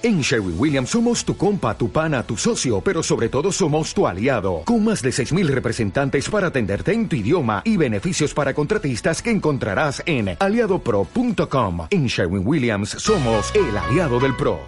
[0.00, 4.06] En Sherwin Williams somos tu compa, tu pana, tu socio, pero sobre todo somos tu
[4.06, 9.20] aliado, con más de 6.000 representantes para atenderte en tu idioma y beneficios para contratistas
[9.20, 11.88] que encontrarás en aliadopro.com.
[11.90, 14.60] En Sherwin Williams somos el aliado del PRO.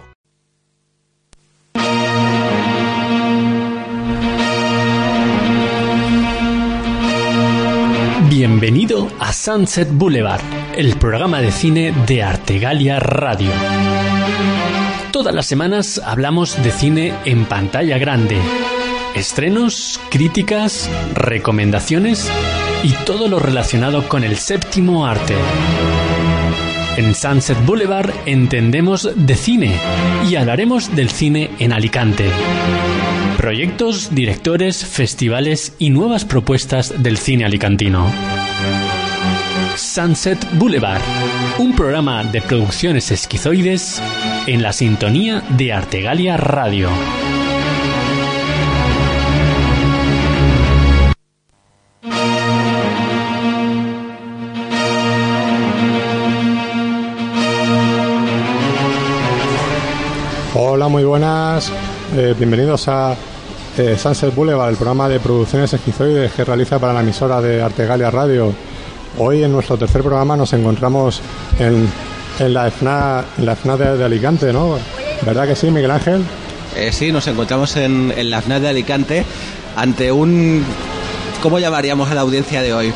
[8.29, 10.41] Bienvenido a Sunset Boulevard,
[10.75, 13.51] el programa de cine de Artegalia Radio.
[15.11, 18.37] Todas las semanas hablamos de cine en pantalla grande.
[19.13, 22.31] Estrenos, críticas, recomendaciones
[22.81, 25.35] y todo lo relacionado con el séptimo arte.
[26.95, 29.75] En Sunset Boulevard entendemos de cine
[30.29, 32.29] y hablaremos del cine en Alicante.
[33.35, 38.09] Proyectos, directores, festivales y nuevas propuestas del cine alicantino.
[39.75, 41.01] Sunset Boulevard,
[41.57, 44.01] un programa de producciones esquizoides
[44.45, 46.89] en la sintonía de Artegalia Radio.
[60.53, 61.71] Hola, muy buenas.
[62.15, 63.15] Eh, bienvenidos a
[63.77, 68.11] eh, Sunset Boulevard, el programa de producciones esquizoides que realiza para la emisora de Artegalia
[68.11, 68.53] Radio.
[69.17, 71.21] Hoy en nuestro tercer programa nos encontramos
[71.59, 71.87] en,
[72.39, 74.77] en la FNA, en la FNA de, de Alicante, ¿no?
[75.25, 76.23] ¿Verdad que sí, Miguel Ángel?
[76.75, 79.25] Eh, sí, nos encontramos en, en la FNAC de Alicante
[79.75, 80.63] ante un...
[81.43, 82.93] ¿Cómo llamaríamos a la audiencia de hoy?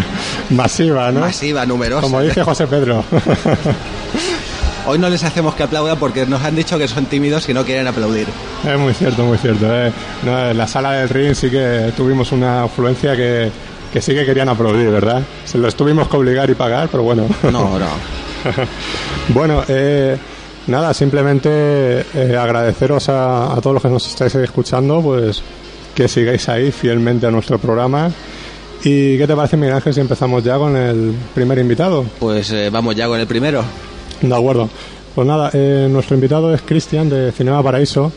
[0.50, 1.20] Masiva, ¿no?
[1.20, 2.02] Masiva, numerosa.
[2.02, 3.04] Como dice José Pedro.
[4.86, 7.64] Hoy no les hacemos que aplaudan porque nos han dicho que son tímidos y no
[7.64, 8.26] quieren aplaudir.
[8.66, 9.66] es muy cierto, muy cierto.
[9.68, 9.92] ¿eh?
[10.24, 13.52] No, en la sala del ring sí que tuvimos una afluencia que,
[13.92, 15.22] que sí que querían aplaudir, ¿verdad?
[15.44, 17.26] Se los tuvimos que obligar y pagar, pero bueno.
[17.44, 17.86] No, no.
[19.28, 20.16] Bueno, eh,
[20.66, 21.48] nada, simplemente
[22.14, 25.42] eh, agradeceros a, a todos los que nos estáis escuchando, pues
[25.94, 28.10] que sigáis ahí fielmente a nuestro programa.
[28.84, 32.04] ¿Y qué te parece, Miguel Ángel, si empezamos ya con el primer invitado?
[32.18, 33.62] Pues eh, vamos ya con el primero.
[34.20, 34.68] De acuerdo.
[35.14, 38.10] Pues nada, eh, nuestro invitado es Cristian de Cinema Paraíso.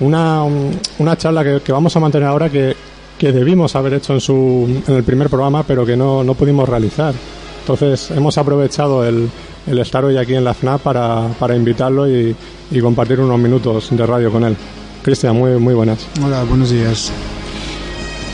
[0.00, 2.76] Una, un- una charla que, que vamos a mantener ahora que,
[3.22, 6.68] que debimos haber hecho en, su, en el primer programa, pero que no, no pudimos
[6.68, 7.14] realizar.
[7.60, 9.30] Entonces hemos aprovechado el,
[9.64, 12.34] el estar hoy aquí en la FNAP para, para invitarlo y,
[12.72, 14.56] y compartir unos minutos de radio con él.
[15.04, 16.04] Cristian, muy, muy buenas.
[16.20, 17.12] Hola, buenos días.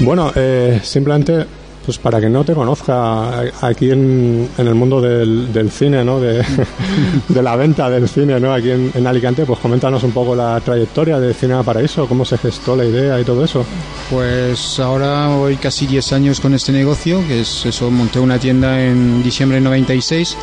[0.00, 1.44] Bueno, eh, simplemente
[1.88, 6.20] pues para que no te conozca aquí en, en el mundo del, cine, ¿no?
[6.20, 8.52] De, la venta del cine, ¿no?
[8.52, 12.76] Aquí en, Alicante, pues coméntanos un poco la trayectoria de Cinema Paraíso, cómo se gestó
[12.76, 13.64] la idea y todo eso.
[14.10, 18.84] Pues ahora voy casi 10 años con este negocio, que es eso, monté una tienda
[18.84, 20.36] en diciembre de 96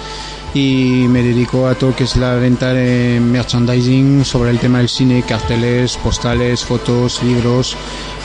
[0.55, 4.87] y me dedico a todo que es la venta de merchandising sobre el tema del
[4.87, 7.75] cine, carteles, postales, fotos, libros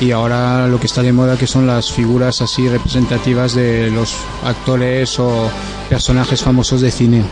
[0.01, 4.15] y ahora lo que está de moda que son las figuras así representativas de los
[4.45, 5.51] actores o
[5.89, 7.25] personajes famosos de cine.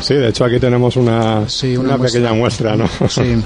[0.00, 2.20] Sí, de hecho aquí tenemos una, Sí, una, una muestra.
[2.20, 2.88] pequeña muestra, ¿no?
[3.08, 3.36] Sí.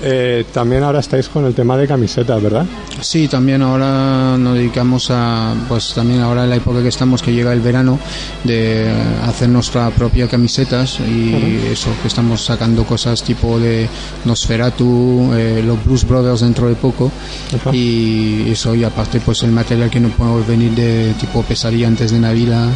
[0.00, 2.66] Eh, también ahora estáis con el tema de camisetas, ¿verdad?
[3.00, 7.32] Sí, también ahora nos dedicamos a, pues también ahora en la época que estamos, que
[7.32, 7.98] llega el verano,
[8.44, 8.90] de
[9.24, 13.88] hacer nuestra propia camisetas y eso, que estamos sacando cosas tipo de
[14.24, 17.10] Nosferatu, eh, los Blues Brothers dentro de poco
[17.54, 17.74] Ajá.
[17.74, 22.12] y eso, y aparte pues el material que no podemos venir de tipo pesadilla antes
[22.12, 22.68] de Navidad,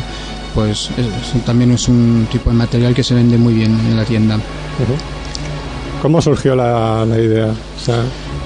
[0.55, 4.05] pues eso también es un tipo de material que se vende muy bien en la
[4.05, 4.37] tienda.
[4.37, 5.22] Ujú.
[6.03, 7.47] ¿Cómo surgió la, la idea?
[7.47, 8.03] O sea,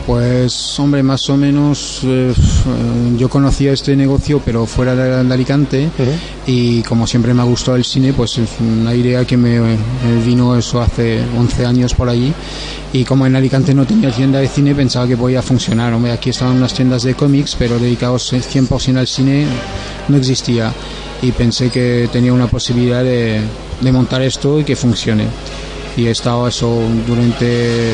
[0.06, 5.34] Pues, hombre, más o menos eh, eh, yo conocía este negocio, pero fuera de, de
[5.34, 6.10] Alicante, Ujú.
[6.46, 9.76] y como siempre me ha gustado el cine, pues es una idea que me, me
[10.24, 12.32] vino eso hace 11 años por allí.
[12.92, 15.92] Y como en Alicante no tenía tienda de cine, pensaba que podía funcionar.
[15.94, 19.46] Hombre, aquí estaban unas tiendas de cómics, pero dedicados 100% al cine
[20.08, 20.72] no existía.
[21.22, 23.40] Y pensé que tenía una posibilidad de,
[23.80, 25.24] de montar esto y que funcione.
[25.96, 27.92] Y he estado eso durante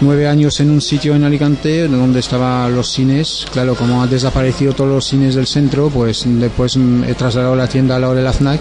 [0.00, 3.46] nueve años en un sitio en Alicante donde estaban los cines.
[3.52, 7.68] Claro, como han desaparecido todos los cines del centro, pues después mm, he trasladado la
[7.68, 8.60] tienda al lado de la FNAC,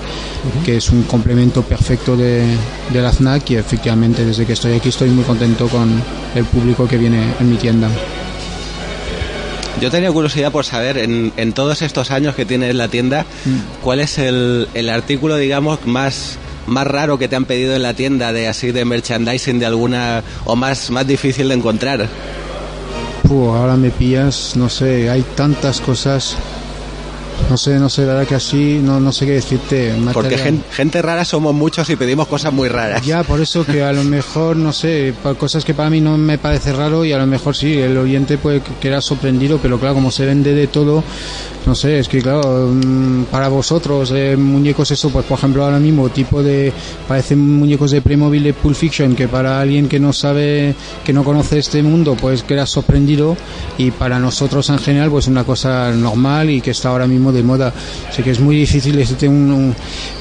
[0.64, 2.46] que es un complemento perfecto de,
[2.92, 6.02] de la FNAC y efectivamente desde que estoy aquí estoy muy contento con
[6.36, 7.90] el público que viene en mi tienda.
[9.80, 13.26] Yo tenía curiosidad por saber, en, en todos estos años que tienes la tienda,
[13.82, 17.94] ¿cuál es el, el artículo, digamos, más, más raro que te han pedido en la
[17.94, 22.08] tienda de así de merchandising de alguna o más, más difícil de encontrar?
[23.28, 26.36] Puh, ahora me pillas, no sé, hay tantas cosas.
[27.50, 29.94] No sé, no sé, la verdad que así, no, no sé qué decirte.
[30.14, 33.06] Porque gente, rara somos muchos y pedimos cosas muy raras.
[33.06, 36.38] Ya, por eso que a lo mejor, no sé, cosas que para mí no me
[36.38, 40.12] parece raro y a lo mejor sí, el oyente puede quedar sorprendido, pero claro, como
[40.12, 41.04] se vende de todo,
[41.66, 45.80] no sé, es que claro, mm, para vosotros, eh, muñecos eso, pues por ejemplo ahora
[45.80, 46.74] mismo, tipo de,
[47.08, 50.74] parecen muñecos de Playmobil de Pulp Fiction, que para alguien que no sabe,
[51.04, 53.38] que no conoce este mundo, pues queda sorprendido
[53.78, 57.44] y para nosotros en general, pues una cosa normal y que está ahora mismo de
[57.44, 57.74] moda.
[58.12, 59.30] Sé que es muy difícil, este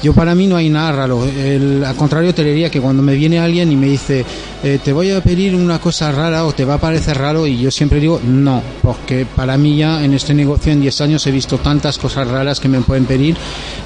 [0.01, 3.15] yo para mí no hay nada raro, el, al contrario te diría que cuando me
[3.15, 4.25] viene alguien y me dice,
[4.63, 7.57] eh, te voy a pedir una cosa rara o te va a parecer raro y
[7.57, 11.31] yo siempre digo no, porque para mí ya en este negocio en 10 años he
[11.31, 13.35] visto tantas cosas raras que me pueden pedir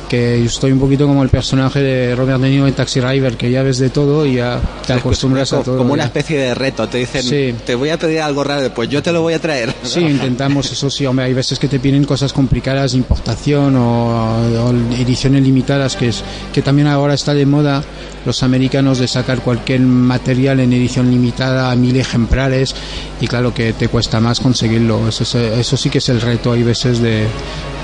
[0.08, 3.50] que estoy un poquito como el personaje de Robert De Niro en Taxi Driver, que
[3.52, 5.78] ya ves de todo y ya te acostumbras a todo.
[5.78, 9.02] Como una especie de reto, te dicen, te voy a pedir algo raro, pues yo
[9.02, 9.74] te lo voy a traer.
[9.84, 15.44] Sí, intentamos, eso sí, hombre, hay veces que te piden cosas complicadas, importación o, ediciones
[15.44, 16.24] limitadas, que, es,
[16.54, 17.84] que también ahora está de moda
[18.26, 22.76] los americanos de sacar cualquier material en edición limitada a mil ejemplares
[23.22, 25.08] y claro que te cuesta más conseguirlo.
[25.08, 27.26] Eso, eso sí que es el reto, hay veces de,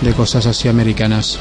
[0.01, 1.39] de cosas así americanas.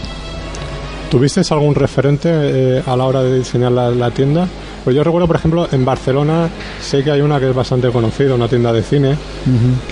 [1.11, 4.47] ¿Tuviste algún referente eh, a la hora de diseñar la, tienda?
[4.85, 6.49] Pues yo recuerdo, por ejemplo, en Barcelona
[6.81, 9.17] sé que hay una que es bastante conocida, una tienda de cine,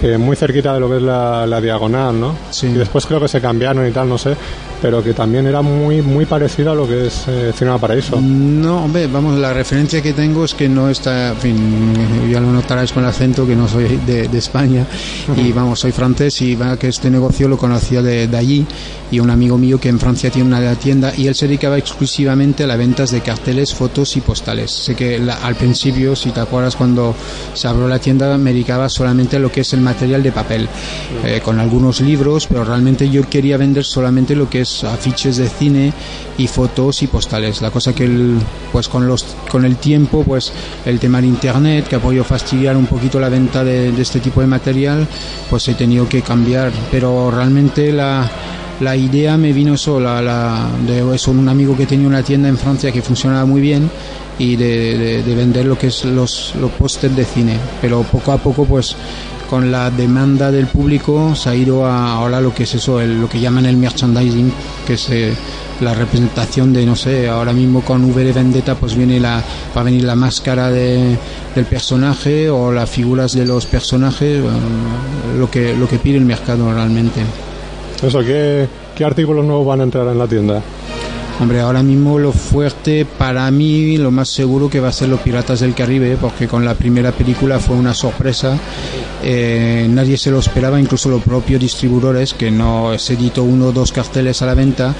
[0.00, 2.36] que es muy cerquita de lo que es la, diagonal, ¿no?
[2.50, 2.68] Sí.
[2.68, 4.36] Y después creo que se cambiaron y tal, no sé
[4.80, 8.20] pero que también era muy muy parecido a lo que es eh, Cinema Paraíso.
[8.20, 11.94] No, hombre, vamos, la referencia que tengo es que no está, en fin,
[12.30, 14.86] ya lo notarás con el acento que no soy de, España
[15.36, 18.64] y vamos, soy francés y va que este negocio lo conocía de, allí
[19.10, 22.62] y un amigo mío que en Francia tiene una tienda y él se dedicaba exclusivamente
[22.62, 24.70] a las ventas de carteles, fotos y postales.
[24.70, 27.14] Sé que al principio, si te acuerdas cuando
[27.54, 30.68] se abrió la tienda, me dedicaba solamente a lo que es el material de papel,
[31.24, 35.48] eh, con algunos libros, pero realmente yo quería vender solamente lo que es afiches de
[35.48, 35.92] cine
[36.36, 37.60] y fotos y postales.
[37.60, 38.08] La cosa que
[38.72, 40.52] pues con los con el tiempo, pues
[40.84, 44.40] el tema de internet que ha podido fastidiar un poquito la venta de, este tipo
[44.40, 45.06] de material,
[45.50, 46.72] pues he tenido que cambiar.
[46.90, 48.30] Pero realmente la
[48.80, 52.56] la idea me vino sola la, de eso, un amigo que tenía una tienda en
[52.56, 53.90] Francia que funcionaba muy bien
[54.38, 57.58] y de, de, vender lo que es los, los pósters de cine.
[57.80, 58.94] Pero poco a poco, pues
[59.48, 63.28] con la demanda del público se ha ido a ahora lo que es eso, lo
[63.28, 64.52] que llaman el merchandising,
[64.86, 65.32] que es eh,
[65.80, 69.42] la representación de, no sé, ahora mismo con V de Vendetta pues viene la,
[69.76, 71.16] va a venir la máscara de,
[71.54, 74.42] del personaje o las figuras de los personajes,
[75.38, 77.22] lo, que, lo que pide el mercado realmente.
[78.02, 80.62] Eso, ¿qué, ¿qué artículos nuevos van a entrar en la tienda?
[81.40, 85.20] Hombre, ahora mismo lo fuerte para mí, lo más seguro que va a ser Los
[85.20, 88.58] Piratas del Caribe, porque con la primera película fue una sorpresa.
[89.22, 93.72] Eh, nadie se lo esperaba, incluso los propios distribuidores, que no se editó uno o
[93.72, 94.96] dos carteles a la venta.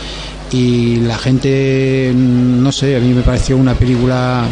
[0.53, 4.45] Y la gente, mm, no sé, a mí me pareció una película,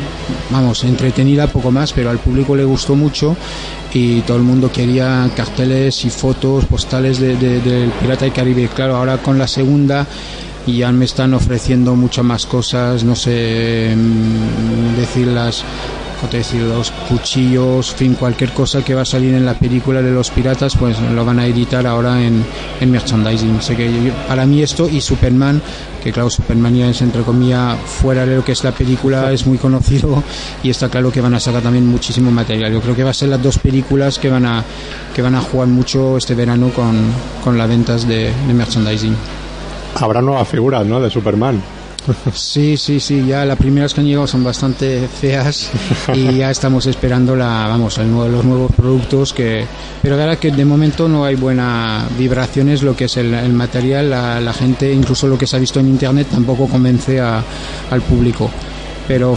[0.50, 3.36] vamos, entretenida, poco más, pero al público le gustó mucho
[3.94, 8.68] y todo el mundo quería carteles y fotos, postales del de, Pirata del Caribe.
[8.74, 10.06] Claro, ahora con la segunda
[10.66, 15.64] y ya me están ofreciendo muchas más cosas, no sé mm, decirlas,
[16.32, 20.30] decir, los cuchillos, fin, cualquier cosa que va a salir en la película de los
[20.30, 22.44] piratas, pues lo van a editar ahora en,
[22.80, 23.62] en merchandising.
[23.62, 25.60] Sé que para mí esto y Superman,
[26.02, 29.46] que claro, Superman ya es entre comillas fuera de lo que es la película, es
[29.46, 30.22] muy conocido
[30.62, 32.72] y está claro que van a sacar también muchísimo material.
[32.72, 34.64] Yo creo que va a ser las dos películas que van a,
[35.14, 36.96] que van a jugar mucho este verano con,
[37.44, 39.16] con las ventas de, de merchandising
[40.00, 41.00] habrá nuevas figuras, ¿no?
[41.00, 41.62] De Superman.
[42.32, 45.70] Sí, sí, sí, ya las primeras que han llegado son bastante feas
[46.14, 49.64] y ya estamos esperando la, vamos, el nuevo, los nuevos productos que,
[50.02, 54.52] pero verdad que de momento no hay buenas vibraciones, lo que es el, material, la,
[54.52, 57.42] gente, incluso lo que se ha visto en internet tampoco convence a,
[57.90, 58.50] al público,
[59.08, 59.34] pero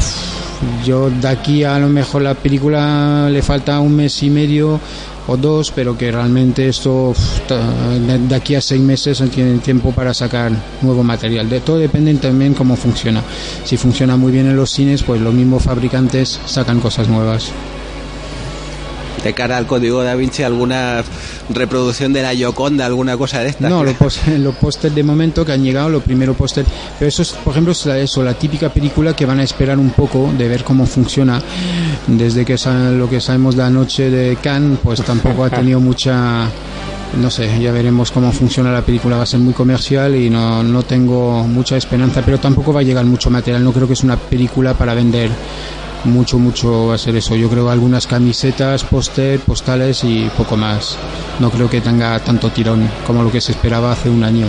[0.85, 4.79] yo de aquí a lo mejor la película le falta un mes y medio
[5.29, 7.13] o dos, pero que realmente esto
[7.47, 11.47] de aquí a seis meses tienen tiempo para sacar nuevo material.
[11.49, 13.23] De todo depende también cómo funciona.
[13.63, 17.51] Si funciona muy bien en los cines, pues los mismos fabricantes sacan cosas nuevas
[19.23, 21.03] de cara al código da Vinci alguna
[21.49, 23.69] reproducción de la Yoconda, alguna cosa de esta?
[23.69, 23.95] No, los,
[24.55, 27.85] pósters de momento que han llegado, los primeros pósters, pero eso es, por ejemplo, es
[27.85, 31.41] eso, la típica película que van a esperar un poco de ver cómo funciona.
[32.07, 32.55] Desde que
[32.97, 36.49] lo que sabemos la noche de Cannes, pues tampoco ha tenido mucha
[37.17, 40.63] no sé, ya veremos cómo funciona la película, va a ser muy comercial y no,
[40.63, 44.03] no tengo mucha esperanza, pero tampoco va a llegar mucho material, no creo que es
[44.03, 45.29] una película para vender
[46.05, 47.35] mucho, mucho va a ser eso.
[47.35, 50.97] Yo creo algunas camisetas, póster, postales y poco más.
[51.39, 54.47] No creo que tenga tanto tirón como lo que se esperaba hace un año.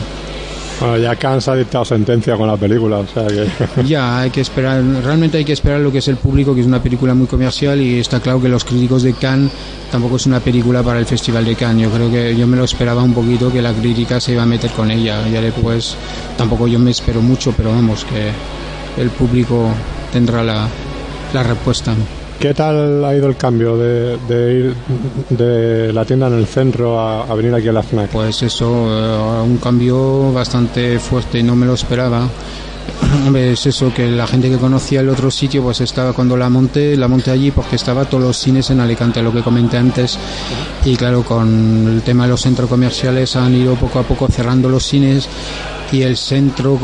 [0.81, 3.47] Bueno, ya cansa dictado sentencia con la película, o sea que...
[3.87, 6.67] Ya, hay que esperar, realmente hay que esperar lo que es el público, que es
[6.67, 9.53] una película muy comercial y está claro que los críticos de Cannes
[9.93, 11.83] tampoco es una película para el Festival de Cannes.
[11.83, 14.47] Yo creo que yo me lo esperaba un poquito que la crítica se iba a
[14.47, 15.29] meter con ella.
[15.29, 15.97] Ya después
[16.39, 18.31] tampoco yo me espero mucho, pero vamos, que
[19.03, 19.69] el público
[20.11, 20.67] tendrá la,
[21.33, 21.95] la respuesta.
[22.39, 24.75] ¿Qué tal ha ido el cambio de, de ir
[25.29, 28.09] de la tienda en el centro a, a venir aquí a la FNAC?
[28.11, 32.27] Pues eso, eh, un cambio bastante fuerte, no me lo esperaba.
[33.35, 36.97] Es eso, que la gente que conocía el otro sitio, pues estaba cuando la monté,
[36.97, 40.19] la monté allí porque estaba todos los cines en Alicante, lo que comenté antes.
[40.85, 44.69] Y claro, con el tema de los centros comerciales han ido poco a poco cerrando
[44.69, 45.29] los cines
[45.93, 46.79] y el centro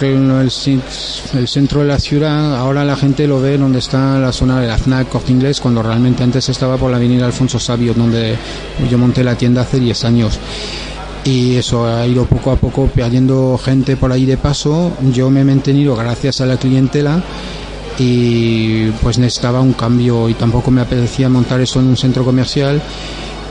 [0.00, 4.68] el, centro de la ciudad ahora la gente lo ve donde está la zona de
[4.68, 8.36] la FNAC Corte Inglés cuando realmente antes estaba por la avenida Alfonso Sabio donde
[8.88, 10.38] yo monté la tienda hace 10 años.
[11.24, 14.92] Y eso ha ido poco a poco perdiendo gente por ahí de paso.
[15.10, 17.22] Yo me he mantenido gracias a la clientela
[17.98, 22.82] y pues necesitaba un cambio y tampoco me apetecía montar eso en un centro comercial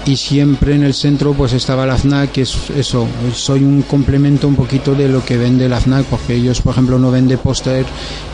[0.05, 4.47] y siempre en el centro pues estaba la FNAC que es eso soy un complemento
[4.47, 7.85] un poquito de lo que vende la FNAC porque ellos por ejemplo no vende póster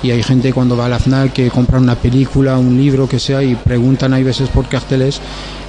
[0.02, 3.20] y hay gente cuando va a la FNAC que compra una película un libro que
[3.20, 5.22] sea y preguntan hay veces por carteles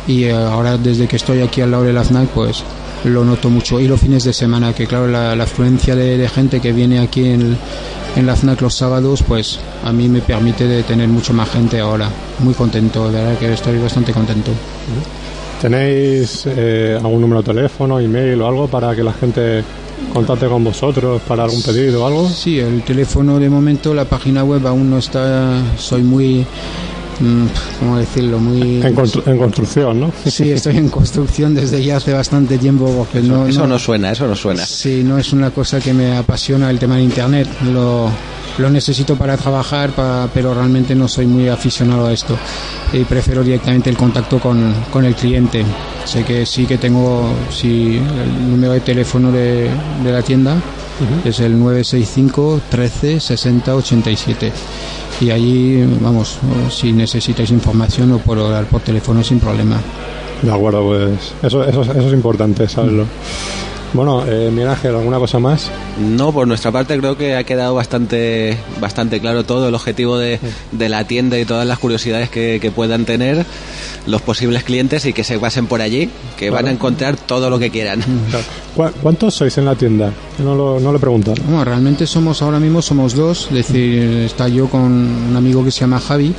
[0.07, 2.65] y eh, ahora desde que estoy aquí al lado de la FNAC pues
[3.05, 3.81] lo noto mucho.
[3.81, 6.99] Y los fines de semana que claro la, la afluencia de, de gente que viene
[6.99, 7.57] aquí en,
[8.17, 11.81] en la FNAC los sábados pues a mí me permite de tener mucho más gente
[11.81, 12.09] ahora.
[12.41, 14.51] Muy contento de verdad que estoy bastante contento
[15.61, 19.63] ¿Tenéis eh, algún número de teléfono, email o algo para que la gente
[20.13, 22.29] contacte con vosotros para algún pedido o algo?
[22.29, 26.47] Sí, el teléfono de momento, la página web aún no está, soy muy,
[27.21, 27.45] mm,
[27.79, 28.39] ¿cómo decirlo?
[28.39, 28.81] Muy...
[28.81, 30.13] En, constru- en construcción, ¿no?
[30.25, 34.13] Sí, estoy en construcción desde ya hace bastante tiempo porque no, eso no- no suena,
[34.13, 34.65] eso no suena.
[34.65, 37.47] Sí, no es una cosa que me apasiona el tema de Internet.
[37.71, 38.11] Lo,
[38.61, 42.37] lo necesito para trabajar, pa- pero realmente no soy muy aficionado a esto.
[42.93, 45.65] Y prefiero directamente el contacto con, con el cliente.
[46.05, 49.71] Sé que sí que tengo sí, el número de teléfono de,
[50.05, 50.57] de la tienda.
[51.25, 54.53] Es el 965 13 60 87.
[55.23, 56.39] Y allí, vamos,
[56.71, 59.77] si necesitáis información, os puedo dar por teléfono sin problema.
[60.43, 63.05] De acuerdo, pues eso, eso, eso es importante saberlo.
[63.93, 65.69] Bueno, eh, Miguel Ángel, ¿alguna cosa más?
[65.99, 70.39] No, por nuestra parte creo que ha quedado bastante, bastante claro todo el objetivo de,
[70.71, 73.45] de la tienda y todas las curiosidades que, que puedan tener
[74.11, 77.59] los posibles clientes y que se pasen por allí, que van a encontrar todo lo
[77.59, 78.01] que quieran.
[78.77, 80.13] ¿Cu- ¿Cuántos sois en la tienda?
[80.39, 81.37] No lo, no lo he preguntado.
[81.45, 85.71] Bueno, realmente somos ahora mismo somos dos, es decir, está yo con un amigo que
[85.71, 86.35] se llama Javi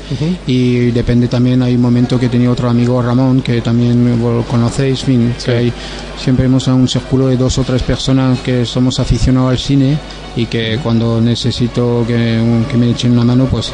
[0.47, 5.03] y depende también, hay un momento que tenía otro amigo Ramón que también lo conocéis,
[5.03, 5.73] fin, que hay,
[6.21, 9.97] siempre hemos a un círculo de dos o tres personas que somos aficionados al cine
[10.35, 13.71] y que cuando necesito que, que me echen una mano, pues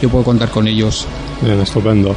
[0.00, 1.06] yo puedo contar con ellos.
[1.42, 2.14] Bien, estupendo.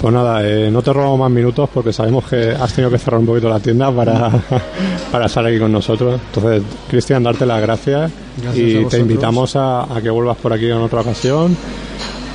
[0.00, 3.18] Pues nada, eh, no te robo más minutos porque sabemos que has tenido que cerrar
[3.18, 4.30] un poquito la tienda para,
[5.12, 6.20] para estar aquí con nosotros.
[6.26, 8.12] Entonces, Cristian, darte las gracias,
[8.54, 11.56] y te invitamos a, a que vuelvas por aquí en otra ocasión.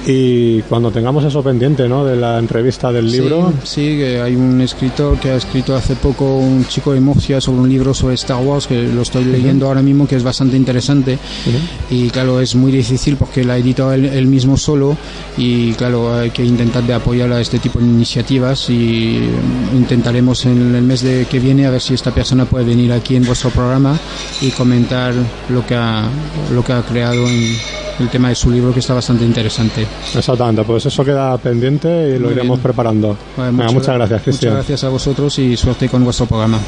[0.06, 2.04] Y cuando tengamos eso pendiente, ¿no?
[2.04, 5.96] De la entrevista del libro, Sí, sí, que hay un escritor que ha escrito hace
[5.96, 9.68] poco un chico de Murcia sobre un libro sobre Star Wars que lo estoy leyendo
[9.68, 11.18] ahora mismo que es bastante interesante.
[11.90, 14.98] Y claro es muy difícil porque la ha editado él, él mismo solo
[15.38, 19.20] y claro hay que intentar de apoyar a este tipo de iniciativas y
[19.74, 23.16] intentaremos en el mes de que viene a ver si esta persona puede venir aquí
[23.16, 23.98] en vuestro programa
[24.42, 25.14] y comentar
[25.50, 26.08] lo que ha,
[26.54, 27.56] lo que ha creado en
[28.00, 29.86] el tema de su libro que está bastante interesante.
[30.16, 32.64] exactamente, pues eso queda pendiente y lo Muy iremos bien.
[32.64, 33.18] preparando.
[33.38, 34.54] Vale, Venga, muchas gracias, Cristian.
[34.54, 36.60] Muchas gracias a vosotros y suerte con vuestro programa.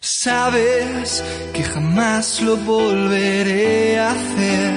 [0.00, 4.74] Sabes que jamás lo volveré a hacer.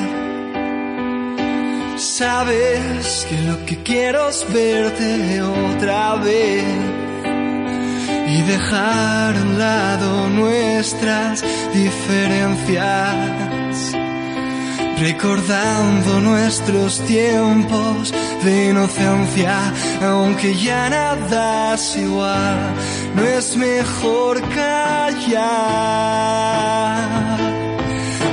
[1.97, 6.63] Sabes que lo que quiero es verte otra vez
[8.49, 12.81] dejar a un lado nuestras diferencias,
[14.99, 18.11] recordando nuestros tiempos
[18.43, 19.55] de inocencia,
[20.01, 22.73] aunque ya nada es igual,
[23.15, 25.37] no es mejor callar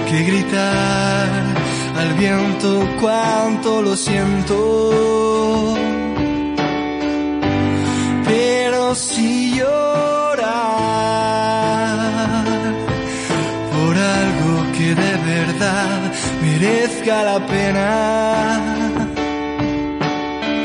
[0.08, 1.28] que gritar
[2.00, 4.96] al viento cuánto lo siento.
[8.94, 10.46] Si llorar
[13.72, 17.88] por algo que de verdad merezca la pena,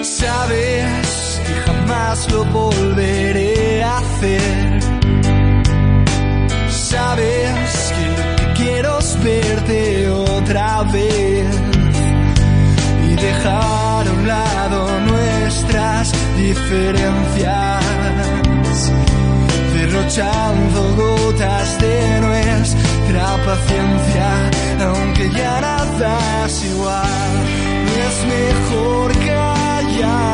[0.04, 4.80] sabes que jamás lo volveré a hacer.
[6.70, 8.08] Sabes que
[8.44, 11.48] lo quiero es verte otra vez
[13.10, 17.80] y dejar a un lado nuestras diferencias,
[20.15, 24.51] derrochando gotas de nuestra paciencia,
[24.82, 27.46] aunque ya nada es igual,
[28.08, 30.30] es mejor callar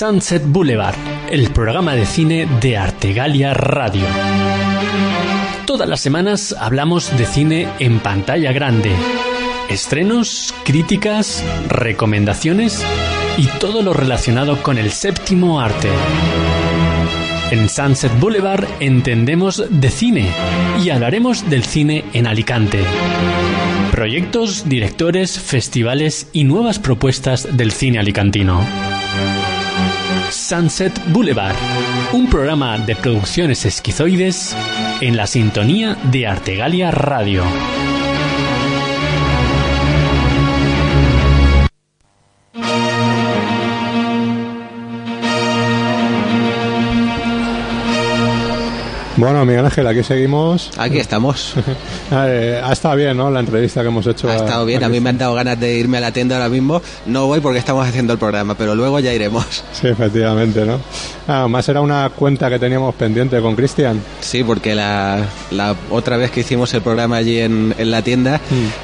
[0.00, 0.94] Sunset Boulevard,
[1.30, 4.06] el programa de cine de Artegalia Radio.
[5.66, 8.92] Todas las semanas hablamos de cine en pantalla grande.
[9.68, 12.82] Estrenos, críticas, recomendaciones
[13.36, 15.90] y todo lo relacionado con el séptimo arte.
[17.50, 20.30] En Sunset Boulevard entendemos de cine
[20.82, 22.82] y hablaremos del cine en Alicante.
[23.90, 28.64] Proyectos, directores, festivales y nuevas propuestas del cine alicantino.
[30.30, 31.56] Sunset Boulevard,
[32.12, 34.56] un programa de producciones esquizoides
[35.00, 37.44] en la sintonía de Artegalia Radio.
[49.20, 50.70] Bueno, Miguel Ángel, aquí seguimos.
[50.78, 51.54] Aquí estamos.
[52.12, 53.30] Eh, ha estado bien, ¿no?
[53.30, 54.28] La entrevista que hemos hecho.
[54.28, 56.48] Ha estado bien, a mí me han dado ganas de irme a la tienda ahora
[56.48, 56.82] mismo.
[57.06, 59.44] No voy porque estamos haciendo el programa, pero luego ya iremos.
[59.72, 60.80] Sí, efectivamente, ¿no?
[61.28, 64.02] Además era una cuenta que teníamos pendiente con Cristian.
[64.20, 68.40] Sí, porque la, la otra vez que hicimos el programa allí en, en la tienda,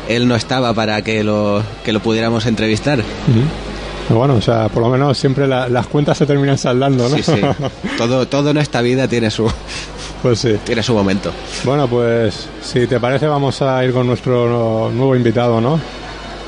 [0.09, 3.01] él no estaba para que lo, que lo pudiéramos entrevistar.
[4.07, 7.17] Pero Bueno, o sea, por lo menos siempre la- las cuentas se terminan saldando, ¿no?
[7.17, 7.41] Sí, sí.
[7.99, 9.51] Todo, todo en esta vida tiene su,
[10.23, 10.57] pues sí.
[10.65, 11.33] tiene su momento.
[11.65, 15.79] Bueno, pues si te parece vamos a ir con nuestro nuevo invitado, ¿no?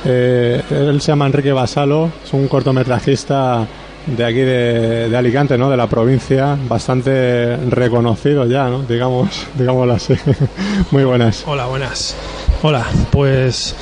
[0.04, 3.66] Eh, él se llama Enrique Basalo, es un cortometrajista
[4.06, 5.68] de aquí de, de Alicante, ¿no?
[5.68, 8.82] De la provincia, bastante reconocido ya, ¿no?
[8.82, 10.14] Digamos, digámoslo así.
[10.90, 11.44] Muy buenas.
[11.46, 12.14] Hola, buenas.
[12.62, 13.74] Hola, pues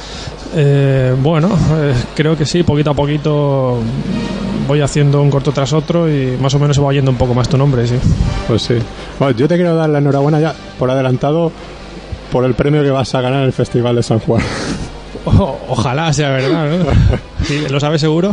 [0.54, 3.78] eh, bueno, eh, creo que sí, poquito a poquito
[4.66, 7.34] voy haciendo un corto tras otro y más o menos se va yendo un poco
[7.34, 7.94] más tu nombre, sí.
[8.48, 8.74] Pues sí.
[9.18, 11.50] Bueno, yo te quiero dar la enhorabuena ya por adelantado
[12.32, 14.42] por el premio que vas a ganar en el Festival de San Juan.
[15.24, 16.84] O- ojalá sea verdad, ¿no?
[17.44, 18.32] Sí, ¿Lo sabes seguro?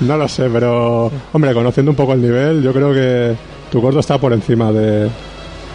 [0.00, 3.36] No lo sé, pero hombre, conociendo un poco el nivel, yo creo que
[3.70, 5.02] tu corto está por encima de,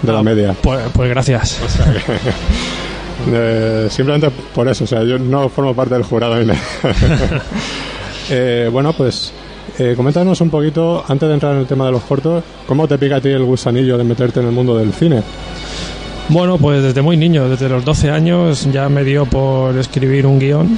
[0.02, 0.54] de la media.
[0.62, 1.60] Pues, pues gracias.
[3.32, 6.36] Eh, simplemente por eso, o sea, yo no formo parte del jurado.
[6.38, 6.60] ni nada.
[8.30, 9.34] Eh, bueno, pues
[9.80, 12.98] eh, coméntanos un poquito, antes de entrar en el tema de los cortos, ¿cómo te
[12.98, 15.22] pica a ti el gusanillo de meterte en el mundo del cine?
[16.30, 20.40] Bueno, pues desde muy niño, desde los 12 años ya me dio por escribir un
[20.40, 20.78] guion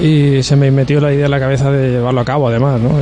[0.00, 2.92] y se me metió la idea en la cabeza de llevarlo a cabo además, ¿no?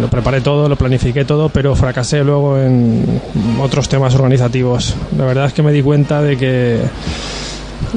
[0.00, 3.20] Lo preparé todo, lo planifiqué todo, pero fracasé luego en
[3.60, 4.94] otros temas organizativos.
[5.18, 6.78] La verdad es que me di cuenta de que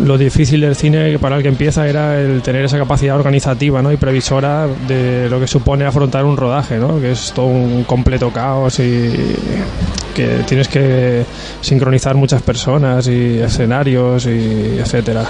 [0.03, 3.91] lo difícil del cine para el que empieza era el tener esa capacidad organizativa ¿no?
[3.91, 6.99] y previsora de lo que supone afrontar un rodaje, ¿no?
[6.99, 9.11] que es todo un completo caos y
[10.13, 11.23] que tienes que
[11.61, 15.23] sincronizar muchas personas y escenarios y etcétera.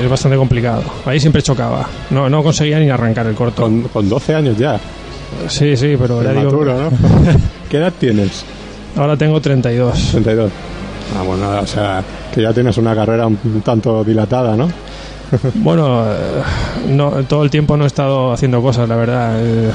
[0.00, 0.84] Es bastante complicado.
[1.04, 1.88] Ahí siempre chocaba.
[2.10, 3.62] No, no conseguía ni arrancar el corto.
[3.62, 4.78] Con, con 12 años ya,
[5.48, 6.90] Sí, sí, pero ya digo, ¿no?
[7.70, 8.44] ¿Qué edad tienes?
[8.96, 10.08] ahora tengo 32.
[10.12, 10.50] 32.
[11.18, 14.68] Ah, bueno, o sea, que ya tienes una carrera un tanto dilatada, ¿no?
[15.54, 16.42] Bueno, eh,
[16.88, 19.36] no, todo el tiempo no he estado haciendo cosas, la verdad.
[19.38, 19.70] eh,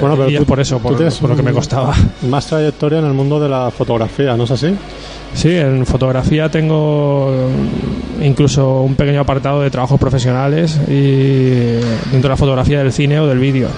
[0.00, 1.92] Bueno, pero y es tú- por eso, por, por lo que me costaba.
[2.30, 4.74] Más trayectoria en el mundo de la fotografía, ¿no es así?
[5.34, 7.30] Sí, en fotografía tengo
[8.22, 11.50] incluso un pequeño apartado de trabajos profesionales y
[12.10, 13.68] dentro de la fotografía del cine o del vídeo.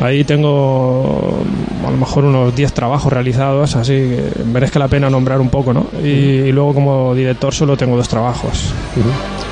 [0.00, 1.42] Ahí tengo
[1.86, 5.72] a lo mejor unos 10 trabajos realizados, así que merezca la pena nombrar un poco,
[5.72, 5.86] ¿no?
[6.02, 8.72] Y, luego como director solo tengo dos trabajos.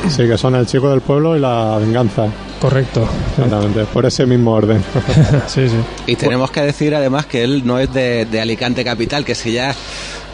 [0.08, 2.26] Sí, que son El Chico del Pueblo y La Venganza.
[2.60, 3.08] Correcto.
[3.30, 4.82] Exactamente, por ese mismo orden.
[5.46, 5.76] sí, sí.
[6.06, 9.74] Y tenemos que decir además que él no es de, Alicante Capital, que si ya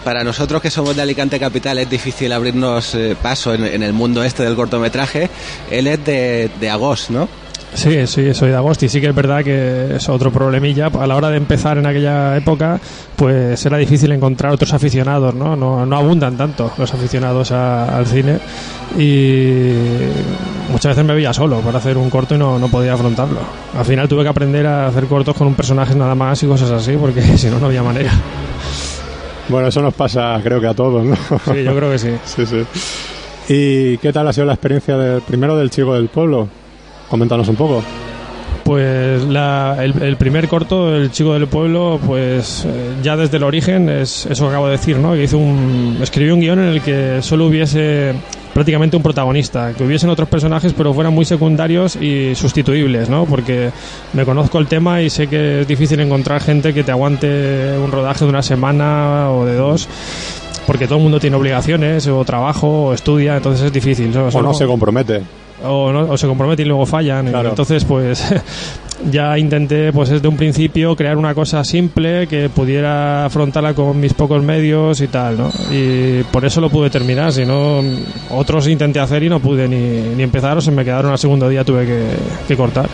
[0.05, 4.23] para nosotros que somos de Alicante Capital es difícil abrirnos eh, paso en, el mundo
[4.23, 5.29] este del cortometraje,
[5.71, 7.29] él es de, de Agos, ¿no?
[7.77, 10.87] Sí, sí, soy de agosto y sí que es verdad que es otro problemilla.
[10.87, 12.81] A la hora de empezar en aquella época,
[13.15, 15.55] pues era difícil encontrar otros aficionados, ¿no?
[15.57, 18.39] No, no abundan tanto los aficionados al cine
[18.99, 19.75] y
[20.73, 23.41] muchas veces me veía solo para hacer un corto y no, no podía afrontarlo.
[23.77, 26.71] Al final tuve que aprender a hacer cortos con un personaje nada más y cosas
[26.71, 28.11] así, porque si no, no había manera.
[29.51, 31.15] Bueno, eso nos pasa creo que a todos, ¿no?
[31.15, 32.11] Sí, yo creo que sí.
[32.25, 32.65] sí, sí.
[33.49, 36.49] ¿Y qué tal ha sido la experiencia del, primero del chico del pueblo?
[37.09, 37.83] Coméntanos un poco.
[38.67, 44.27] Pues el, primer corto, El chico del pueblo, pues eh, ya desde el origen, es
[44.27, 45.13] eso que acabo de decir, ¿no?
[45.13, 48.13] Que hizo un, escribió un guion en el que solo hubiese
[48.53, 53.25] prácticamente un protagonista, que hubiesen otros personajes pero fueran muy secundarios y sustituibles, ¿no?
[53.25, 53.71] Porque
[54.15, 57.93] me conozco el tema y sé que es difícil encontrar gente que te aguante un
[57.93, 59.89] rodaje de una semana o de dos
[60.67, 64.17] porque todo el mundo tiene obligaciones o trabajo o estudia, entonces es difícil.
[64.17, 65.23] O no se compromete
[65.65, 67.29] o, se comprometen y luego fallan.
[67.29, 68.25] Entonces, pues
[69.11, 74.15] ya intenté, pues desde un principio, crear una cosa simple que pudiera afrontarla con mis
[74.15, 75.51] pocos medios y tal, ¿no?
[75.71, 77.83] Y por eso lo pude terminar, si no,
[78.31, 81.49] otros intenté hacer y no pude ni, ni empezar o se me quedaron al segundo
[81.49, 81.87] día, tuve
[82.47, 82.89] que, cortar.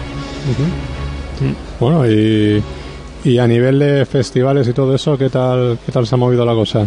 [1.80, 2.62] Bueno, y,
[3.24, 6.44] y a nivel de festivales y todo eso, ¿qué tal, qué tal se ha movido
[6.44, 6.86] la cosa?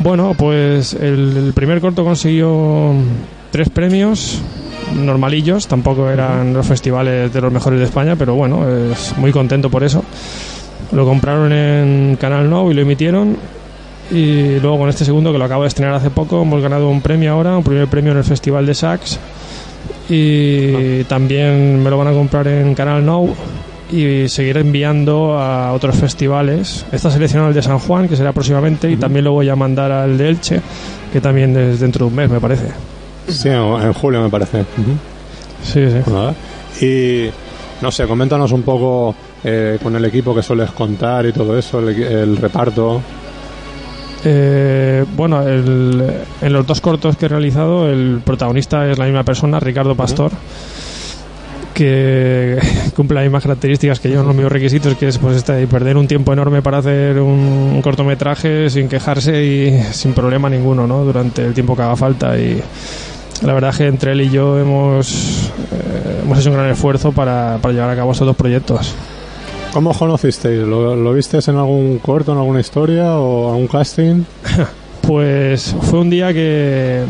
[0.00, 2.92] Bueno, pues el primer corto consiguió
[3.54, 4.40] tres premios
[4.96, 9.70] normalillos, tampoco eran los festivales de los mejores de España, pero bueno, es muy contento
[9.70, 10.02] por eso.
[10.90, 13.36] Lo compraron en Canal No y lo emitieron.
[14.10, 17.00] Y luego con este segundo, que lo acabo de estrenar hace poco, hemos ganado un
[17.00, 19.20] premio ahora, un primer premio en el Festival de Sax.
[20.10, 21.04] Y ah.
[21.06, 23.28] también me lo van a comprar en Canal No
[23.92, 26.84] y seguir enviando a otros festivales.
[26.90, 29.92] Está seleccionado el de San Juan, que será próximamente, y también lo voy a mandar
[29.92, 30.60] al de Elche,
[31.12, 32.93] que también es dentro de un mes, me parece.
[33.28, 34.64] Sí, en julio me parece.
[35.62, 36.84] Sí, sí.
[36.84, 37.30] Y
[37.80, 41.80] no sé, coméntanos un poco eh, con el equipo que sueles contar y todo eso,
[41.80, 43.00] el, reparto.
[44.24, 49.60] Eh, bueno, en los dos cortos que he realizado, el protagonista es la misma persona,
[49.60, 50.32] Ricardo Pastor,
[51.74, 52.58] que
[52.96, 55.98] cumple las mismas características que yo en los mismos requisitos, que es pues este, perder
[55.98, 61.04] un tiempo enorme para hacer un, cortometraje sin quejarse y sin problema ninguno, ¿no?
[61.04, 62.62] Durante el tiempo que haga falta y
[63.42, 67.12] la verdad es que entre él y yo hemos, eh, hemos hecho un gran esfuerzo
[67.12, 68.94] para, para, llevar a cabo estos dos proyectos.
[69.72, 70.60] ¿Cómo os conocisteis?
[70.60, 74.22] ¿Lo, ¿Lo visteis en algún corto, en alguna historia o algún casting?
[75.06, 77.04] pues fue un día que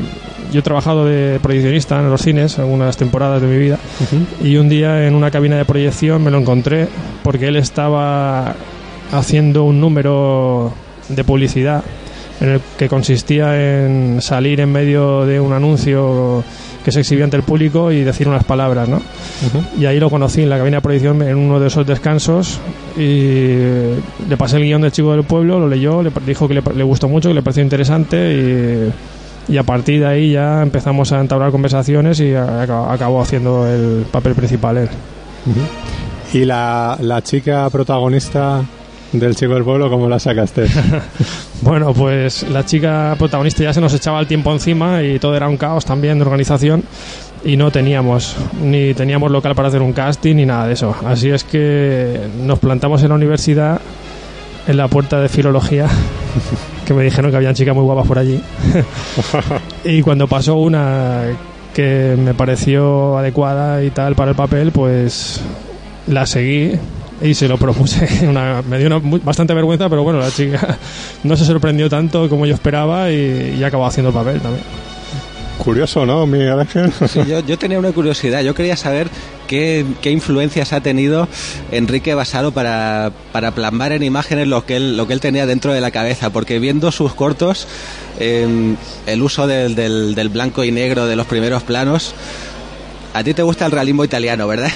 [0.52, 3.78] yo he trabajado de proyeccionista en los cines algunas temporadas de mi vida
[4.42, 6.88] y un día en una cabina de proyección me lo encontré
[7.22, 8.54] porque él estaba
[9.12, 10.72] haciendo un número
[11.08, 11.82] de publicidad
[12.44, 16.44] en el que consistía en salir en medio de un anuncio
[16.84, 19.00] que se exhibía ante el público y decir unas palabras, ¿no?
[19.78, 22.60] Y ahí lo conocí en la cabina de proyección en uno de esos descansos
[22.96, 23.56] y
[24.28, 27.08] le pasé el guion del chico del pueblo, lo leyó, le dijo que le, gustó
[27.08, 28.92] mucho, que le pareció interesante
[29.48, 34.34] y, a partir de ahí ya empezamos a entablar conversaciones y acabó haciendo el papel
[34.34, 34.88] principal él.
[36.34, 38.62] ¿Y la, la chica protagonista
[39.18, 40.66] del chico del pueblo, ¿cómo la sacaste?
[41.62, 45.48] bueno, pues la chica protagonista ya se nos echaba el tiempo encima y todo era
[45.48, 46.82] un caos también de organización
[47.44, 50.94] y no teníamos ni teníamos local para hacer un casting ni nada de eso.
[51.04, 53.80] Así es que nos plantamos en la universidad
[54.66, 55.88] en la puerta de filología
[56.86, 58.40] que me dijeron que habían chicas muy guapas por allí.
[59.84, 61.24] y cuando pasó una
[61.74, 65.40] que me pareció adecuada y tal para el papel, pues
[66.06, 66.72] la seguí
[67.20, 68.08] y se lo propuse.
[68.68, 70.78] me dio bastante vergüenza, pero bueno, la chica
[71.24, 74.64] no se sorprendió tanto como yo esperaba y, y acabó haciendo el papel también.
[75.58, 76.92] Curioso, ¿no, Miguel Ángel?
[77.08, 78.42] Sí, yo, yo, tenía una curiosidad.
[78.42, 79.08] Yo quería saber
[79.46, 81.28] qué, qué influencias ha tenido
[81.70, 85.72] Enrique Basaro para, para plasmar en imágenes lo que, él, lo que él tenía dentro
[85.72, 86.30] de la cabeza.
[86.30, 87.68] Porque viendo sus cortos,
[88.18, 92.14] em, el uso del, del, del blanco y negro de los primeros planos,
[93.14, 94.72] a ti te gusta el realismo italiano, ¿verdad?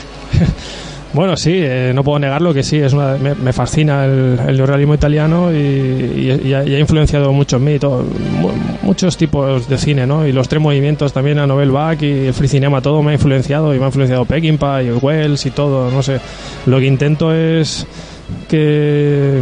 [1.14, 4.56] Bueno, sí, eh, no puedo negarlo que sí, es una, me, me fascina el, el
[4.56, 8.04] neorrealismo italiano y, ha, influenciado mucho en mí, todo,
[8.38, 8.50] mu-
[8.82, 10.26] muchos tipos de cine, ¿no?
[10.26, 13.14] Y los tres movimientos también, a Novel Bach y el free cinema, todo me ha
[13.14, 16.20] influenciado y me ha influenciado Peckinpah y el Wells y todo, no sé.
[16.66, 17.86] Lo que intento es
[18.46, 19.40] que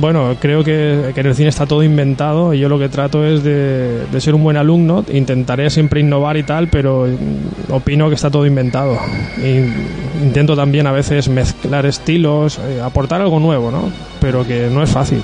[0.00, 3.24] bueno, creo que, que en el cine está todo inventado y yo lo que trato
[3.24, 8.08] es de, de ser un buen alumno, intentaré siempre innovar y tal, pero mm, opino
[8.08, 8.96] que está todo inventado.
[9.38, 13.90] Y intento también a veces mezclar estilos, eh, aportar algo nuevo, ¿no?
[14.20, 15.22] Pero que no es fácil,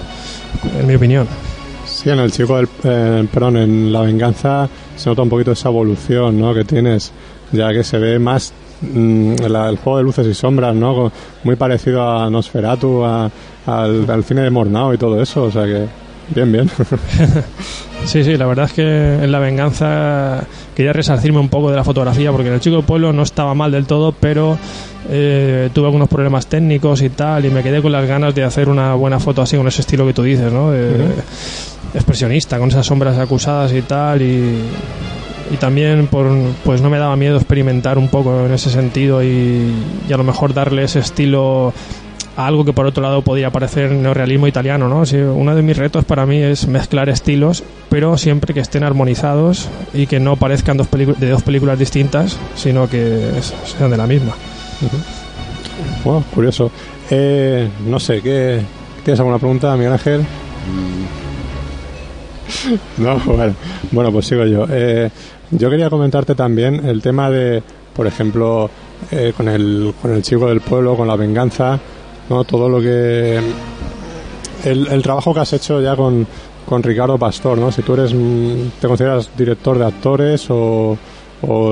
[0.80, 1.26] en mi opinión.
[1.87, 5.68] Sí, en el chico del, eh, perdón, en la venganza se nota un poquito esa
[5.68, 6.52] evolución, ¿no?
[6.54, 7.12] Que tienes,
[7.52, 11.10] ya que se ve más mm, la- el juego de luces y sombras, ¿no?
[11.44, 13.30] Muy parecido a Nosferatu, a-
[13.66, 15.87] al, al cine de Mornau y todo eso, o sea que
[16.35, 16.70] bien, bien.
[18.05, 18.83] Sí, sí, la verdad es que
[19.24, 20.44] en La Venganza
[20.77, 23.55] quería resarcirme un poco de la fotografía, porque en El Chico del Pueblo no estaba
[23.55, 24.59] mal del todo, pero
[25.09, 28.68] eh, tuve algunos problemas técnicos y tal, y me quedé con las ganas de hacer
[28.68, 30.70] una buena foto así, con ese estilo que tú dices, ¿no?
[30.70, 30.92] De-
[31.94, 34.59] Expresionista, con esas sombras acusadas y tal, y,
[35.53, 36.27] y también por,
[36.64, 39.72] pues no me daba miedo experimentar un poco en ese sentido y,
[40.09, 41.72] y a lo mejor darle ese estilo
[42.37, 45.07] a algo que por otro lado podría parecer neorrealismo italiano, ¿no?
[45.07, 49.68] Sí, uno de mis retos para mí es mezclar estilos, pero siempre que estén armonizados
[49.92, 53.31] y que no parezcan dos de dos películas distintas, sino que
[53.64, 54.35] sean de la misma.
[56.05, 56.70] Bueno, curioso.
[57.11, 58.61] Eh, no sé, ¿qué,
[59.05, 60.25] ¿tienes alguna pregunta, Miguel Ángel?
[62.99, 63.55] No, bueno,
[63.90, 64.66] bueno, pues sigo yo.
[64.70, 65.11] Eh,
[65.51, 67.62] yo quería comentarte también el tema de,
[67.94, 68.70] por ejemplo,
[69.11, 71.79] eh, con, el, con el chico del pueblo, con la venganza,
[72.28, 72.44] ¿no?
[72.44, 73.40] todo lo que...
[74.64, 76.26] El, trabajo que has hecho ya con,
[76.64, 77.70] con Ricardo Pastor, ¿no?
[77.70, 80.96] Si tú eres, mm, te consideras director de actores o,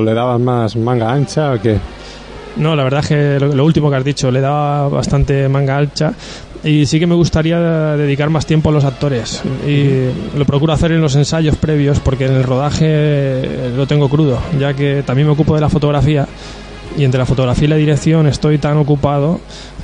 [0.04, 1.78] le dabas más manga ancha o qué.
[2.56, 6.12] No, la verdad es que lo, último que has dicho, le daba bastante manga ancha
[6.62, 7.58] y sí que me gustaría
[7.96, 12.26] dedicar más tiempo a los actores y lo procuro hacer en los ensayos previos porque
[12.26, 16.28] en el rodaje lo tengo crudo, ya que también me ocupo de la fotografía
[16.96, 19.40] y entre la fotografía y la dirección estoy tan ocupado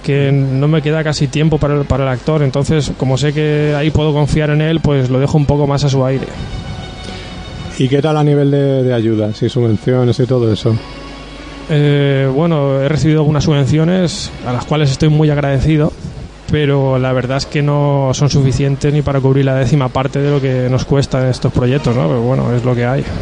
[0.08, 3.74] que no me queda casi tiempo para el, para el actor, entonces como sé que
[3.76, 6.24] ahí puedo confiar en él, pues lo dejo un poco más a su aire.
[7.78, 10.74] ¿Y qué tal a nivel de, de ayudas y subvenciones y todo eso?
[11.68, 15.92] Eh, bueno, he recibido algunas subvenciones a las cuales estoy muy agradecido,
[16.50, 20.30] pero la verdad es que no son suficientes ni para cubrir la décima parte de
[20.30, 22.08] lo que nos cuesta estos proyectos, ¿no?
[22.08, 23.04] Pero bueno, es lo que hay.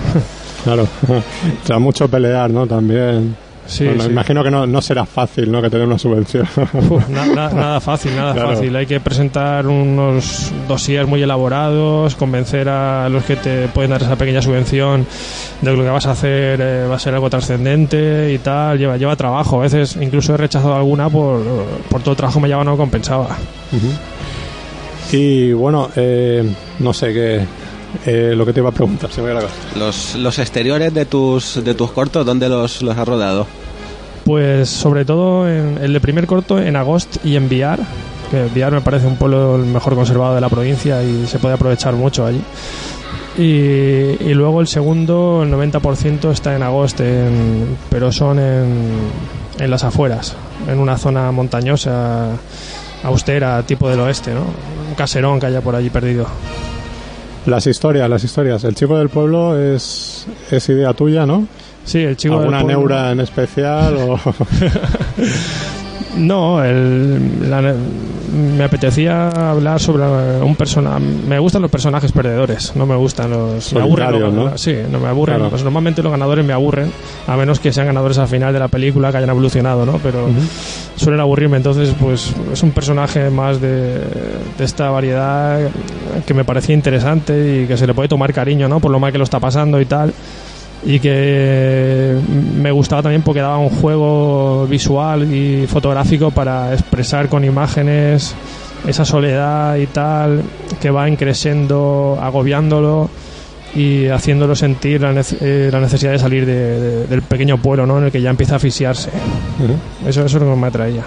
[0.62, 2.66] Claro, o sea, mucho pelear, ¿no?
[2.66, 3.36] También.
[3.66, 4.10] Sí, Bueno, sí.
[4.10, 5.60] Imagino que no, no será fácil, ¿no?
[5.60, 6.46] Que tener una subvención.
[6.88, 8.50] Uf, na- na- nada fácil, nada Claro.
[8.50, 8.74] fácil.
[8.76, 14.16] Hay que presentar unos dossiers muy elaborados, convencer a los que te pueden dar esa
[14.16, 15.06] pequeña subvención
[15.60, 18.78] de que lo que vas a hacer eh, va a ser algo trascendente y tal.
[18.78, 19.58] Lleva, lleva trabajo.
[19.58, 21.40] A veces incluso he rechazado alguna por,
[21.90, 23.36] por todo el trabajo que me lleva no compensaba.
[25.12, 26.44] y bueno, eh,
[26.80, 27.40] no sé qué.
[28.04, 29.42] Eh, lo que te iba a preguntar, se me la.
[29.78, 33.46] Los, los exteriores de tus, de tus cortos, ¿dónde los, los has rodado?
[34.24, 37.78] Pues sobre todo en el de primer corto en Agost y en Viar,
[38.30, 41.54] que Viar me parece un pueblo el mejor conservado de la provincia y se puede
[41.54, 42.40] aprovechar mucho allí.
[43.38, 43.42] Y,
[44.24, 48.92] y luego el segundo, el 90% está en Agost, en- pero son en,
[49.58, 50.34] en las afueras,
[50.68, 52.30] en una zona montañosa,
[53.04, 54.40] austera, tipo del oeste, ¿no?
[54.88, 56.26] Un caserón que haya por allí perdido.
[57.46, 58.64] Las historias, las historias.
[58.64, 61.46] El chico del pueblo es, es idea tuya, ¿no?
[61.84, 63.96] Sí, el chico del ¿Alguna pueblo- neura en especial?
[63.96, 64.18] O...
[66.16, 67.74] No, el- la-
[68.32, 70.04] me apetecía hablar sobre
[70.42, 71.00] un personaje.
[71.00, 73.72] Me gustan los personajes perdedores, no me gustan los.
[73.72, 74.58] Me aburren los ¿no?
[74.58, 75.36] Sí, no me aburren.
[75.36, 75.50] Claro.
[75.50, 76.90] Pues normalmente los ganadores me aburren,
[77.26, 79.98] a menos que sean ganadores al final de la película que hayan evolucionado, ¿no?
[80.02, 80.28] Pero
[80.96, 81.56] suelen aburrirme.
[81.56, 83.98] Entonces, pues es un personaje más de,
[84.58, 85.60] de esta variedad
[86.26, 88.80] que me parecía interesante y que se le puede tomar cariño, ¿no?
[88.80, 90.12] Por lo mal que lo está pasando y tal
[90.84, 92.16] y que
[92.56, 98.34] me gustaba también porque daba un juego visual y fotográfico para expresar con imágenes
[98.86, 100.42] esa soledad y tal
[100.80, 103.10] que va increciendo, agobiándolo
[103.74, 107.84] y haciéndolo sentir la, nece- eh, la necesidad de salir de- de- del pequeño pueblo
[107.86, 107.98] ¿no?
[107.98, 109.10] en el que ya empieza a asfixiarse.
[110.06, 111.04] Eso, eso es lo que me atraía.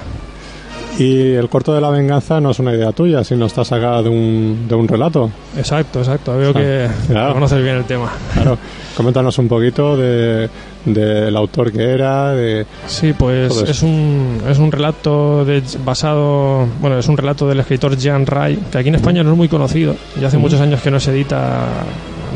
[0.99, 4.09] Y el corto de la venganza no es una idea tuya, sino está sacada de
[4.09, 5.29] un, de un relato.
[5.57, 6.37] Exacto, exacto.
[6.37, 7.33] Veo que claro.
[7.33, 8.11] conoces bien el tema.
[8.33, 8.57] Claro.
[8.97, 10.49] Coméntanos un poquito de-
[10.85, 12.65] del autor que era, de...
[12.87, 17.95] Sí, pues es un, es un relato de, basado, bueno, es un relato del escritor
[17.97, 20.89] Jean Ray, que aquí en España no es muy conocido, y hace muchos años que
[20.91, 21.65] no se edita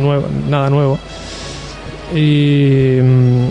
[0.01, 0.99] nuevo- nada nuevo.
[2.15, 3.49] Y, mm,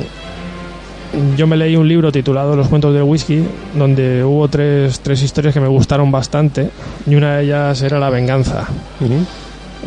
[1.37, 3.45] yo me leí un libro titulado Los cuentos del whisky,
[3.75, 6.71] donde hubo tres, tres historias que me gustaron bastante
[7.07, 8.67] y una de ellas era La venganza.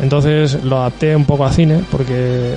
[0.00, 2.54] Entonces lo adapté un poco a cine porque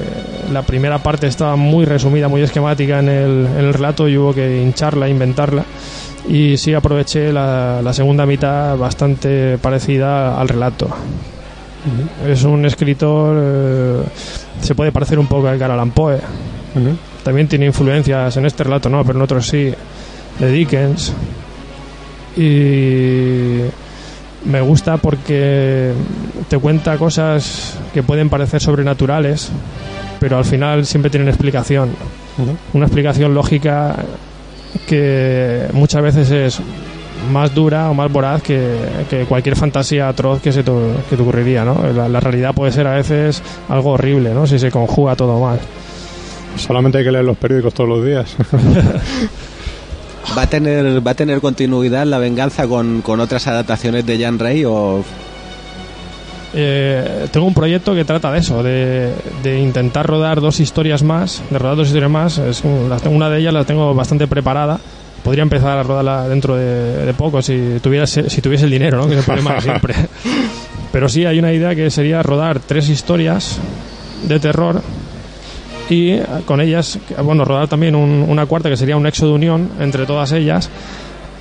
[0.51, 4.33] la primera parte estaba muy resumida, muy esquemática en el, en el relato y hubo
[4.33, 5.63] que hincharla, inventarla.
[6.27, 10.89] Y sí aproveché la, la segunda mitad bastante parecida al relato.
[12.27, 14.01] Es un escritor, eh,
[14.61, 16.19] se puede parecer un poco a Edgar Allan Poe.
[17.23, 19.73] También tiene influencias en este relato, no, pero en otros sí,
[20.39, 21.13] de Dickens.
[22.37, 23.59] Y
[24.45, 25.91] me gusta porque
[26.47, 29.49] te cuenta cosas que pueden parecer sobrenaturales,
[30.19, 31.89] pero al final siempre tienen explicación.
[32.73, 33.97] Una explicación lógica
[34.87, 36.61] que muchas veces es
[37.33, 38.77] más dura o más voraz que,
[39.09, 40.71] que cualquier fantasía atroz que se te,
[41.09, 41.77] que te ocurriría, ¿no?
[41.93, 44.47] La, la realidad puede ser a veces algo horrible, ¿no?
[44.47, 45.59] Si se conjuga todo mal.
[46.59, 48.35] Solamente hay que leer los periódicos todos los días.
[50.37, 54.37] ¿Va a tener, va a tener continuidad la venganza con, con otras adaptaciones de Jan
[54.39, 55.03] Rey o
[56.53, 61.43] Eh, tengo un proyecto que trata de eso, de, de intentar rodar dos historias más,
[61.51, 62.37] de rodar dos historias más.
[62.39, 64.79] Es un- las tengo- una de ellas la tengo bastante preparada.
[65.23, 69.05] Podría empezar a rodarla dentro de, de poco si tuviese, si tuviese el dinero, ¿no?
[69.07, 69.93] que es el problema siempre.
[70.91, 73.59] Pero sí, hay una idea que sería rodar tres historias
[74.27, 74.81] de terror
[75.89, 79.33] y eh, con ellas, bueno, rodar también un- una cuarta que sería un nexo de
[79.33, 80.69] unión entre todas ellas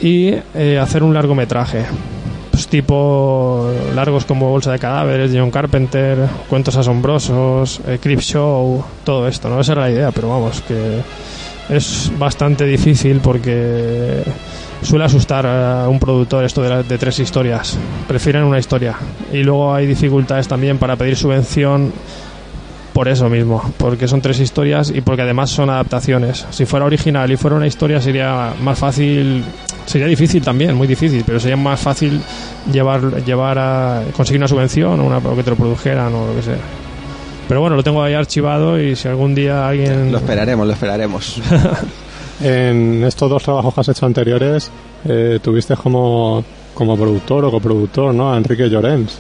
[0.01, 1.85] y eh, hacer un largometraje.
[2.51, 9.29] Pues tipo largos como Bolsa de Cadáveres, John Carpenter, Cuentos Asombrosos, eh, Creep Show, todo
[9.29, 9.61] esto, ¿no?
[9.61, 11.01] Esa era la idea, pero vamos, que
[11.69, 14.23] es bastante difícil porque
[14.83, 17.77] suele asustar a un productor esto de, la- de tres historias.
[18.09, 18.97] Prefieren una historia.
[19.33, 21.93] Y luego hay dificultades también para pedir subvención
[22.99, 26.45] por eso mismo, porque son tres historias y porque además son adaptaciones.
[26.51, 29.45] Si fuera original y fuera una historia sería más fácil,
[29.87, 32.21] sería difícil también, muy difícil, pero sería más fácil
[32.73, 36.35] llevar llevar a conseguir una subvención o, una, o que te lo produjeran o lo
[36.35, 36.59] que sea.
[37.47, 41.41] Pero bueno, lo tengo ahí archivado y si algún día alguien lo esperaremos, lo esperaremos?
[42.43, 44.73] En estos dos trabajos que has hecho anteriores,
[45.05, 48.33] eh, tuviste como, como productor o coproductor, ¿no?
[48.33, 49.19] A Enrique Llorens.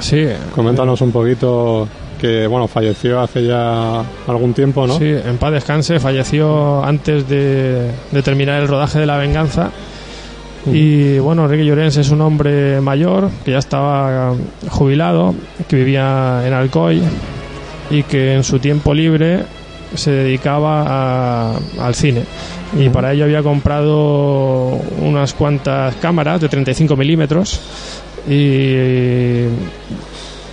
[0.00, 4.98] Sí, Coméntanos un poquito que, bueno, falleció hace ya algún tiempo, ¿no?
[4.98, 9.70] Sí, en paz descanse, falleció antes de, de terminar el rodaje de La Venganza.
[10.66, 14.34] Y bueno, Enrique Llorens es un hombre mayor que ya estaba
[14.68, 15.34] jubilado,
[15.66, 17.00] que vivía en Alcoy
[17.90, 19.44] y que en su tiempo libre
[19.94, 20.82] se dedicaba
[21.54, 22.24] a- al cine.
[22.78, 27.60] Y para ello había comprado unas cuantas cámaras de 35 milímetros
[28.28, 29.44] y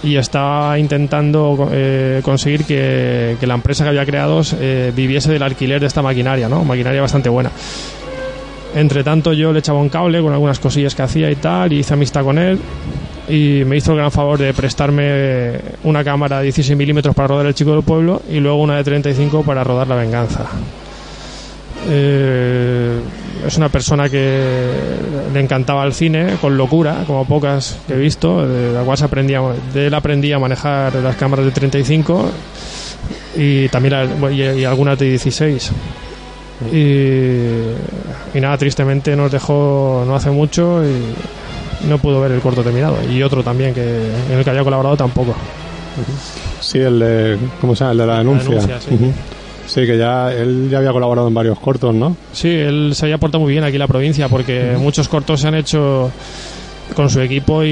[0.04, 5.44] y estaba intentando eh, conseguir que, que la empresa que había creado eh, viviese del
[5.44, 6.64] alquiler de esta maquinaria, ¿no?
[6.64, 7.52] Maquinaria bastante buena.
[8.76, 11.80] Entre tanto yo le echaba un cable con algunas cosillas que hacía y tal, y
[11.80, 12.60] hice amistad con él
[13.28, 15.54] y me hizo el gran favor de prestarme
[15.84, 18.84] una cámara de 16 milímetros para rodar El Chico del Pueblo y luego una de
[18.84, 20.46] 35 para rodar La Venganza.
[21.88, 23.00] Eh,
[23.46, 24.72] es una persona que
[25.34, 29.06] le encantaba el cine con locura, como pocas que he visto, de la cual se
[29.06, 29.40] aprendía,
[29.74, 32.30] de él aprendí a manejar las cámaras de 35
[33.38, 35.72] y también la- y, y algunas de 16.
[36.72, 42.64] Y, y nada, tristemente nos dejó no hace mucho y no pudo ver el corto
[42.64, 42.96] terminado.
[43.12, 43.82] Y otro también que
[44.32, 45.36] en el que había colaborado tampoco.
[46.62, 47.92] Sí, el de, ¿cómo se llama?
[47.92, 48.50] El de la denuncia.
[48.50, 48.96] denuncia, sí.
[48.96, 49.14] Ujú.
[49.68, 52.16] Sí, que ya él ya había colaborado en varios cortos, ¿no?
[52.34, 55.48] Sí, él se había portado muy bien aquí en la provincia porque muchos cortos se
[55.48, 56.12] han hecho
[56.96, 57.70] con su equipo y,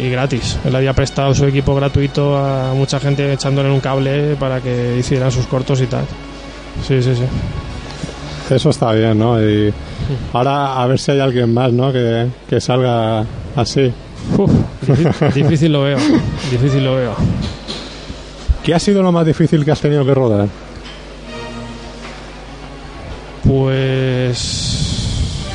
[0.00, 0.58] y gratis.
[0.64, 5.30] Él había prestado su equipo gratuito a mucha gente echándole un cable para que hicieran
[5.30, 6.04] sus cortos y tal.
[6.86, 7.22] Sí, sí, sí.
[8.52, 9.40] Eso está bien, ¿no?
[9.40, 9.72] Y
[10.32, 11.92] ahora a ver si hay alguien más, ¿no?
[11.92, 13.92] Que, que salga así.
[14.36, 14.50] Uf,
[14.86, 15.98] difícil, difícil lo veo,
[16.50, 17.14] difícil lo veo.
[18.64, 20.48] ¿Qué ha sido lo más difícil que has tenido que rodar?
[23.46, 24.98] Pues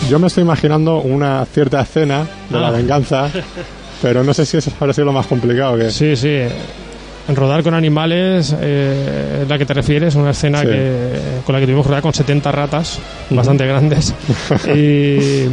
[0.10, 2.72] Yo me estoy imaginando una cierta escena de la Ah.
[2.72, 3.30] venganza,
[4.02, 5.78] pero no sé si eso habrá sido lo más complicado.
[5.78, 5.90] Que...
[5.92, 6.40] sí, sí.
[7.36, 10.68] Rodar con animales, eh, la que te refieres, una escena Sí.
[10.68, 11.10] que,
[11.46, 14.14] con la que tuvimos que rodar con 70 ratas, bastante grandes.
[14.74, 15.48] y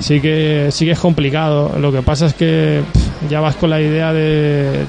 [0.00, 1.72] sí que, sí que es complicado.
[1.80, 4.84] Lo que pasa es que pff, ya vas con la idea de.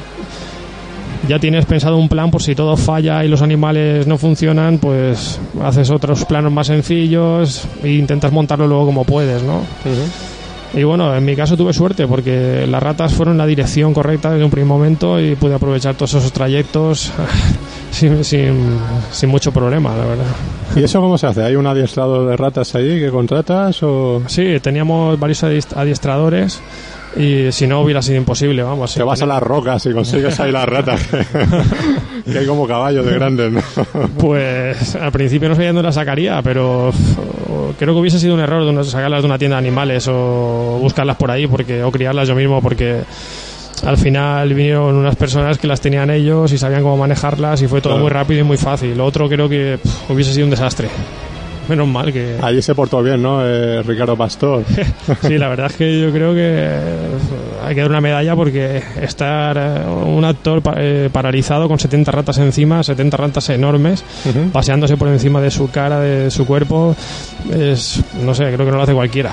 [1.28, 5.40] Ya tienes pensado un plan por si todo falla y los animales no funcionan, pues
[5.64, 9.62] haces otros planos más sencillos e intentas montarlo luego como puedes, ¿no?
[10.74, 14.32] Y bueno, en mi caso tuve suerte porque las ratas fueron en la dirección correcta
[14.32, 17.12] desde un primer momento y pude aprovechar todos esos trayectos
[17.92, 18.78] sin, sin,
[19.12, 20.26] sin mucho problema, la verdad.
[20.76, 21.44] ¿Y eso cómo se hace?
[21.44, 24.22] ¿Hay un adiestrado de ratas ahí que contratas o...?
[24.28, 26.60] Sí, teníamos varios adiest- adiestradores
[27.18, 28.94] y si no hubiera sido imposible, vamos.
[28.94, 31.02] Te vas a las rocas y consigues ahí las ratas.
[32.32, 33.62] que hay como caballos de grandes, ¿no?
[34.20, 36.92] Pues al principio no sabía dónde las sacaría, pero
[37.80, 41.18] creo que hubiese sido un error de sacarlas de una tienda de animales o buscarlas
[41.18, 43.02] por ahí porque o criarlas yo mismo porque
[43.86, 47.82] al final vinieron unas personas que las tenían ellos y sabían cómo manejarlas y fue
[47.82, 48.04] todo Claro.
[48.04, 48.98] muy rápido y muy fácil.
[48.98, 49.78] Lo otro creo que
[50.10, 50.88] hubiese sido un desastre.
[51.70, 52.38] Menos mal que...
[52.42, 53.46] Allí se portó bien, ¿no?
[53.46, 54.64] Eh, Ricardo Pastor.
[55.22, 56.70] Sí, la verdad es que yo creo que
[57.64, 62.38] hay que dar una medalla porque estar eh, un actor eh, paralizado con 70 ratas
[62.38, 64.04] encima, 70 ratas enormes,
[64.52, 66.96] paseándose por encima de su cara, de su cuerpo,
[67.52, 69.32] es, no sé, creo que no lo hace cualquiera.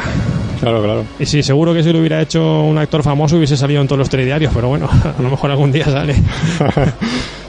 [0.61, 1.05] Claro, claro.
[1.19, 3.99] Y sí, seguro que si lo hubiera hecho un actor famoso hubiese salido en todos
[3.99, 6.15] los telediarios, pero bueno, a lo mejor algún día sale.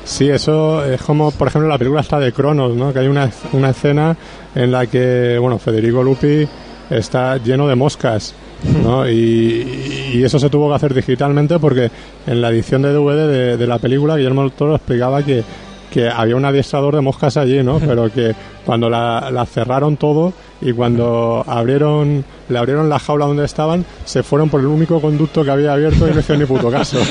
[0.05, 2.91] Sí, eso es como, por ejemplo, la película está de Cronos, ¿no?
[2.91, 4.15] Que hay una, una escena
[4.53, 6.47] en la que, bueno, Federico Lupi
[6.89, 8.35] está lleno de moscas,
[8.83, 9.07] ¿no?
[9.09, 11.89] Y, y eso se tuvo que hacer digitalmente porque
[12.27, 15.43] en la edición de DVD de, de la película Guillermo del Toro explicaba que,
[15.89, 17.79] que había un adiestrador de moscas allí, ¿no?
[17.85, 18.35] Pero que
[18.65, 24.23] cuando la, la cerraron todo y cuando abrieron, le abrieron la jaula donde estaban, se
[24.23, 26.97] fueron por el único conducto que había abierto y no hicieron ni puto caso.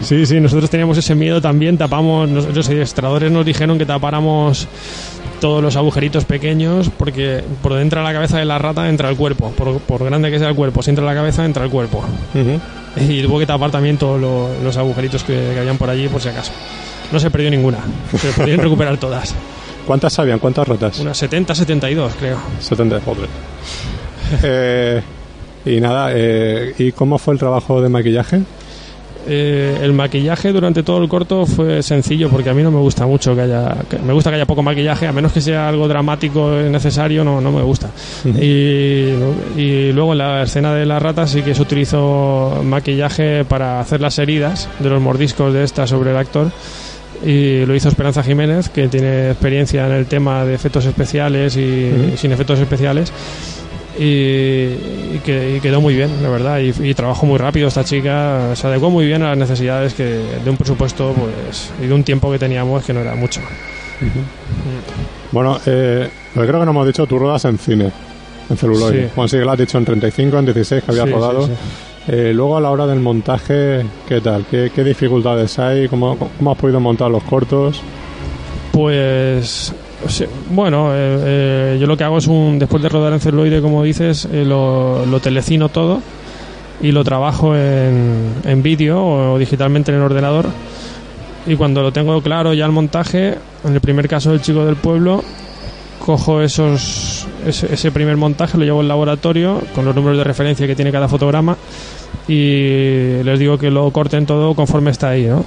[0.00, 0.26] Sí.
[0.26, 4.66] Sí, nosotros teníamos ese miedo también, tapamos, nos- los adiestradores nos dijeron que tapáramos
[5.40, 9.16] todos los agujeritos pequeños porque por dentro de la cabeza de la rata entra el
[9.16, 11.98] cuerpo, por, por grande que sea el cuerpo, si entra la cabeza entra el cuerpo.
[12.34, 12.60] Ujú.
[13.10, 16.20] Y tuvo que tapar también todos lo- los agujeritos que, que habían por allí por
[16.20, 16.52] si acaso.
[17.12, 17.78] No se perdió ninguna,
[18.18, 19.34] se podían recuperar todas.
[19.86, 20.38] ¿Cuántas sabían?
[20.38, 20.98] ¿Cuántas ratas?
[21.00, 22.38] Unas 70, 72 creo.
[22.60, 23.28] 70, joder.
[24.42, 25.02] Eh,
[25.66, 28.40] y nada, eh, ¿y cómo fue el trabajo de maquillaje?
[29.26, 33.06] Eh, el maquillaje durante todo el corto fue sencillo porque a mí no me gusta
[33.06, 35.88] mucho que haya que- me gusta que haya poco maquillaje a menos que sea algo
[35.88, 37.88] dramático necesario no, no me gusta
[38.24, 39.14] y,
[39.56, 44.02] y luego en la escena de las ratas sí que se utilizó maquillaje para hacer
[44.02, 46.50] las heridas de los mordiscos de esta sobre el actor
[47.24, 52.14] y lo hizo Esperanza Jiménez que tiene experiencia en el tema de efectos especiales y
[52.16, 53.12] sin efectos especiales
[53.98, 57.84] y, y que, y quedó muy bien, la verdad, y, y trabajó muy rápido esta
[57.84, 61.94] chica, se adecuó muy bien a las necesidades que de un presupuesto pues y de
[61.94, 63.40] un tiempo que teníamos que no era mucho.
[65.32, 67.90] Bueno, eh, lo que creo que no hemos dicho, tú rodas en cine,
[68.50, 69.04] en celuloide.
[69.06, 69.12] Sí.
[69.14, 71.46] Bueno, sí que lo has dicho en 35, en 16 que habías Sí, sí, rodado.
[71.46, 71.52] sí.
[72.06, 74.44] Eh, luego a la hora del montaje, ¿qué tal?
[74.50, 75.88] ¿Qué, dificultades hay?
[75.88, 77.80] ¿Cómo, ¿Cómo has podido montar los cortos?
[78.72, 79.72] Pues
[80.50, 83.82] bueno, eh, eh, yo lo que hago es un después de rodar en celuloide, como
[83.82, 86.02] dices, lo, lo telecino todo
[86.82, 90.46] y lo trabajo en, en vídeo o digitalmente en el ordenador.
[91.46, 94.76] Y cuando lo tengo claro ya el montaje, en el primer caso del chico del
[94.76, 95.22] pueblo,
[96.04, 100.66] cojo esos ese, ese primer montaje, lo llevo al laboratorio con los números de referencia
[100.66, 101.56] que tiene cada fotograma
[102.28, 105.44] y les digo que lo corten todo conforme está ahí, ¿no?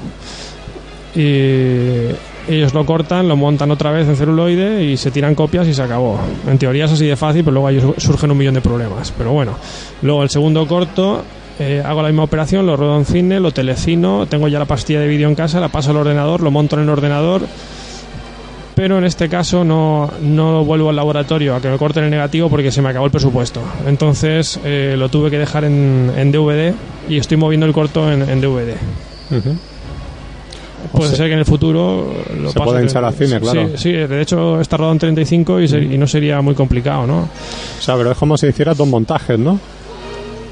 [1.16, 2.10] Y
[2.48, 5.82] ellos lo cortan, lo montan otra vez en celuloide y se tiran copias y se
[5.82, 6.20] acabó.
[6.48, 9.12] En teoría es así de fácil, pero luego ahí su- surgen un millón de problemas.
[9.18, 9.54] Pero bueno,
[10.02, 11.24] luego el segundo corto,
[11.60, 15.00] eh, hago la misma operación, lo rodo en cine, lo telecino, tengo ya la pastilla
[15.00, 17.42] de vídeo en casa, la paso al ordenador, lo monto en el ordenador.
[18.78, 22.48] Pero en este caso no, no vuelvo al laboratorio a que me corten el negativo
[22.48, 23.60] porque se me acabó el presupuesto.
[23.88, 26.74] Entonces eh, lo tuve que dejar en, en DVD
[27.10, 28.76] y estoy moviendo el corto en, en DVD.
[30.92, 33.68] Puede sea, ser que en el futuro lo se en- hinchar a cine, claro.
[33.70, 37.08] Sí, sí, de hecho está rodado en 35 y, ser- y no sería muy complicado,
[37.08, 37.22] ¿no?
[37.22, 39.60] O sea, pero es como si hicieras dos montajes, ¿no?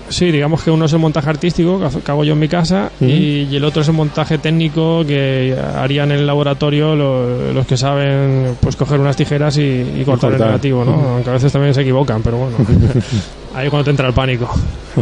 [0.08, 3.06] Sí, digamos que uno es el montaje artístico que hago- yo en mi casa y,
[3.44, 7.76] y el otro es el montaje técnico que harían en el laboratorio lo- los que
[7.76, 10.92] saben pues coger unas tijeras y, y cortar el negativo, ¿no?
[10.92, 11.08] Ujú.
[11.08, 12.58] Aunque a veces también se equivocan, pero bueno.
[13.56, 14.48] Ahí cuando te entra el pánico.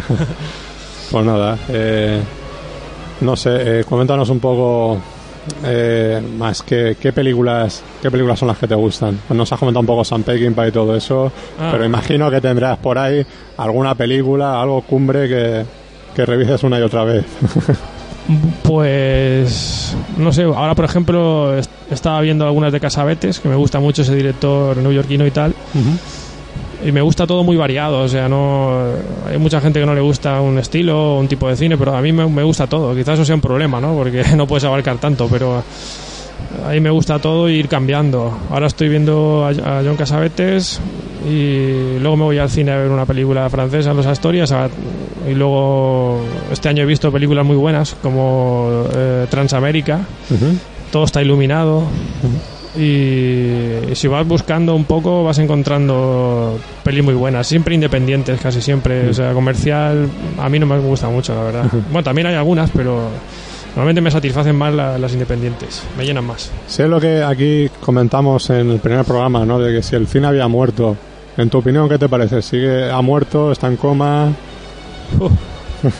[1.12, 2.22] Pues nada, eh,
[3.22, 3.49] no sé,
[3.82, 4.99] eh, coméntanos un poco
[5.64, 9.20] eh, más qué, qué películas qué películas son las que te gustan.
[9.28, 11.70] Pues nos has comentado un poco Sam Peckinpah y todo eso, Ah.
[11.72, 13.26] pero imagino que tendrás por ahí
[13.58, 15.66] alguna película, algo cumbre que,
[16.16, 17.26] que revises una y otra vez.
[18.64, 23.80] Pues no sé, ahora por ejemplo est- estaba viendo algunas de Casabetes, que me gusta
[23.80, 25.54] mucho ese director neoyorquino y tal,
[26.86, 28.82] y me gusta todo muy variado, o sea, no
[29.30, 31.96] hay mucha gente que no le gusta un estilo o un tipo de cine, pero
[31.96, 33.94] a mí me, me gusta todo, quizás eso sea un problema, ¿no?
[33.96, 35.64] Porque no puedes abarcar tanto, pero
[36.66, 38.38] a mí me gusta todo e ir cambiando.
[38.52, 40.80] Ahora estoy viendo a, a John Casabetes
[41.28, 44.70] y luego me voy al cine a ver una película francesa, Los Astorias, a-
[45.30, 46.20] y luego
[46.52, 50.02] este año he visto películas muy buenas como eh, Transamérica,
[50.92, 51.84] todo está iluminado
[52.76, 58.61] y, y si vas buscando un poco vas encontrando pelis muy buenas, siempre independientes, casi
[58.61, 60.07] siempre, o sea, comercial
[60.39, 61.65] a mí no me gusta mucho, la verdad.
[61.91, 63.07] Bueno, también hay algunas, pero
[63.76, 66.51] normalmente me satisfacen más la- las independientes, me llenan más.
[66.67, 69.59] Sé lo que aquí comentamos en el primer programa, ¿no?
[69.59, 70.95] De que si el cine había muerto.
[71.36, 72.43] En tu opinión, ¿qué te parece?
[72.43, 73.51] ¿Sigue ha muerto?
[73.51, 74.32] ¿Está en coma?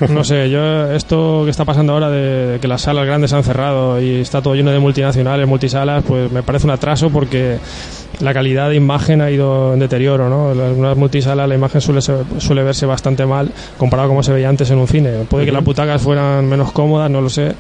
[0.10, 4.02] No sé, yo esto que está pasando ahora de que las salas grandes han cerrado
[4.02, 7.58] y está todo lleno de multinacionales, multisalas, pues me parece un atraso porque
[8.20, 10.52] la calidad de imagen ha ido en deterioro, ¿no?
[10.52, 14.32] En algunas multisalas la imagen suele, ser- suele verse bastante mal comparado a como se
[14.32, 15.12] veía antes en un cine.
[15.30, 17.54] Puede que las butacas fueran menos cómodas, no lo sé,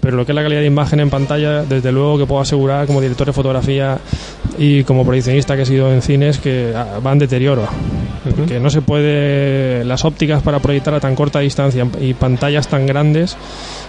[0.00, 2.86] pero lo que es la calidad de imagen en pantalla, desde luego que puedo asegurar
[2.86, 3.98] como director de fotografía
[4.56, 7.66] y como proyeccionista que he sido en cines que ah, va en deterioro.
[8.36, 9.84] Porque no se puede.
[9.84, 13.36] Las ópticas para proyectar a tan corta distancia y pantallas tan grandes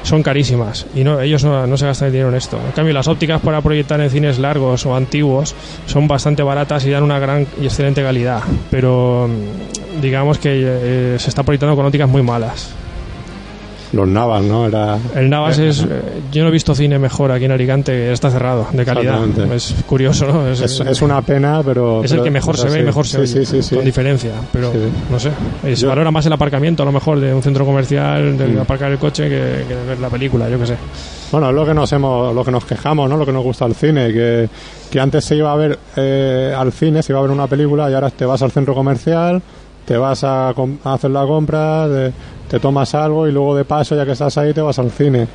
[0.04, 0.86] son carísimas.
[0.96, 2.60] Y no, ellos no, se gastan el dinero en esto.
[2.66, 6.90] En cambio, las ópticas para proyectar en cines largos o antiguos son bastante baratas y
[6.90, 8.42] dan una gran y excelente calidad.
[8.72, 12.74] Pero mm, digamos que eh, se está proyectando con ópticas muy malas.
[13.92, 14.68] Los Navas, ¿no?
[14.68, 15.00] Era...
[15.16, 15.82] El Navas es.
[15.82, 15.88] eh,
[16.32, 19.20] Yo no he visto cine mejor aquí en Alicante, está cerrado, de calidad.
[19.52, 20.48] Es curioso, ¿no?
[20.48, 22.04] Es, Es, es una pena, pero...
[22.04, 23.76] es el pero- que mejor se ve y mejor se sí, oye, Sí, sí, sí.
[23.76, 24.32] con diferencia.
[24.54, 24.72] Pero
[25.10, 25.30] no sé,
[25.64, 28.48] eh, se Yo- valora más el aparcamiento a lo mejor de un centro comercial, de
[28.48, 28.60] Mm.
[28.60, 30.76] aparcar el coche, que, que de ver la película, yo qué sé.
[31.32, 33.18] Bueno, es lo que nos hemos, lo que nos quejamos, ¿no?
[33.18, 34.50] Lo que nos gusta al cine, que,
[34.92, 37.90] que antes se iba a ver eh, al cine, se iba a ver una película
[37.90, 39.42] y ahora te vas al centro comercial,
[39.86, 42.12] te vas a, a hacer la compra, te,
[42.50, 45.28] te tomas algo y luego de paso, ya que estás ahí, te vas al cine.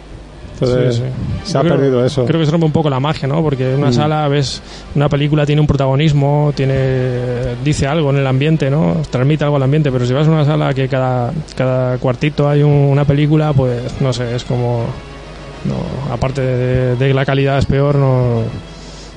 [0.54, 1.50] Entonces, Sí, sí.
[1.50, 2.24] se ha creo- perdido eso.
[2.26, 3.42] Creo que se rompe un poco la magia, ¿no?
[3.42, 3.92] Porque en una Mm.
[3.94, 4.62] sala ves
[4.94, 8.96] una película tiene un protagonismo, tiene dice algo en el ambiente, ¿no?
[9.10, 12.62] Transmite algo al ambiente, pero si vas a una sala que cada, cada cuartito hay
[12.62, 14.84] un- una película, pues no sé, es como
[15.64, 18.42] no, aparte de, de que la calidad es peor, no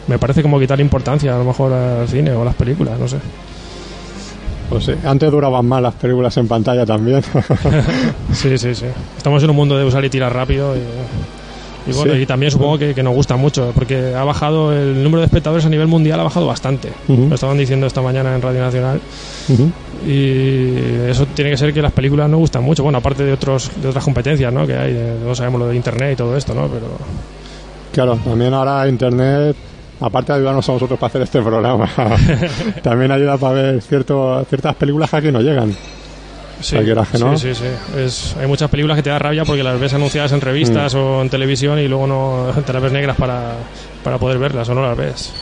[0.08, 3.08] me parece como quitar importancia a lo mejor al cine o a las películas, no
[3.08, 3.18] sé.
[4.70, 7.22] Pues sí, antes duraban más las películas en pantalla también.
[8.34, 8.86] Sí, sí, sí.
[9.18, 10.80] Estamos en un mundo de usar y tirar rápido y,
[11.90, 12.20] y bueno, Sí.
[12.22, 15.66] y también supongo que, que nos gusta mucho, porque ha bajado el número de espectadores
[15.66, 16.90] a nivel mundial ha bajado bastante.
[17.08, 19.00] Lo estaban diciendo esta mañana en Radio Nacional
[20.06, 20.76] y
[21.10, 23.88] eso tiene que ser que las películas no gustan mucho, bueno, aparte de otros de
[23.88, 24.68] otras competencias, ¿no?
[24.68, 26.68] Que hay, no sabemos lo de internet y todo esto, ¿no?
[26.68, 26.88] Pero
[27.94, 29.56] Claro, también ahora Internet,
[30.00, 31.90] aparte de ayudarnos a nosotros para hacer este programa,
[32.84, 35.74] también ayuda para ver cierto, ciertas películas que aquí no llegan.
[36.60, 37.38] sí, que no.
[37.38, 38.00] sí, sí, sí.
[38.00, 40.98] Es, hay muchas películas que te da rabia porque las ves anunciadas en revistas Mm.
[40.98, 43.54] o en televisión y luego no te las ves negras para,
[44.04, 45.34] para poder verlas o no las ves.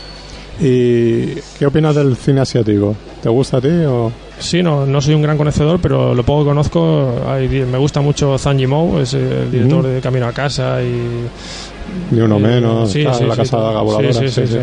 [0.59, 2.95] ¿Y qué opinas del cine asiático?
[3.21, 4.11] ¿Te gusta a ti o...?
[4.39, 7.99] Sí, no, no soy un gran conocedor, pero lo poco que conozco, hay- me gusta
[8.01, 9.87] mucho Zhang Yimou, es el director Ujú.
[9.87, 11.25] de Camino a Casa y...
[12.11, 13.57] Ni uno menos, sí, tal, sí, la sí, casa
[14.01, 14.29] de.
[14.31, 14.57] Sí, sí.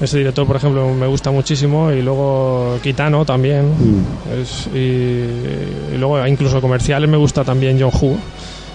[0.00, 3.68] Ese director, por ejemplo, me gusta muchísimo y luego Kitano también.
[3.70, 4.04] Mm.
[4.40, 4.78] Es- y,
[5.94, 8.16] y luego incluso comerciales me gusta también John Hu,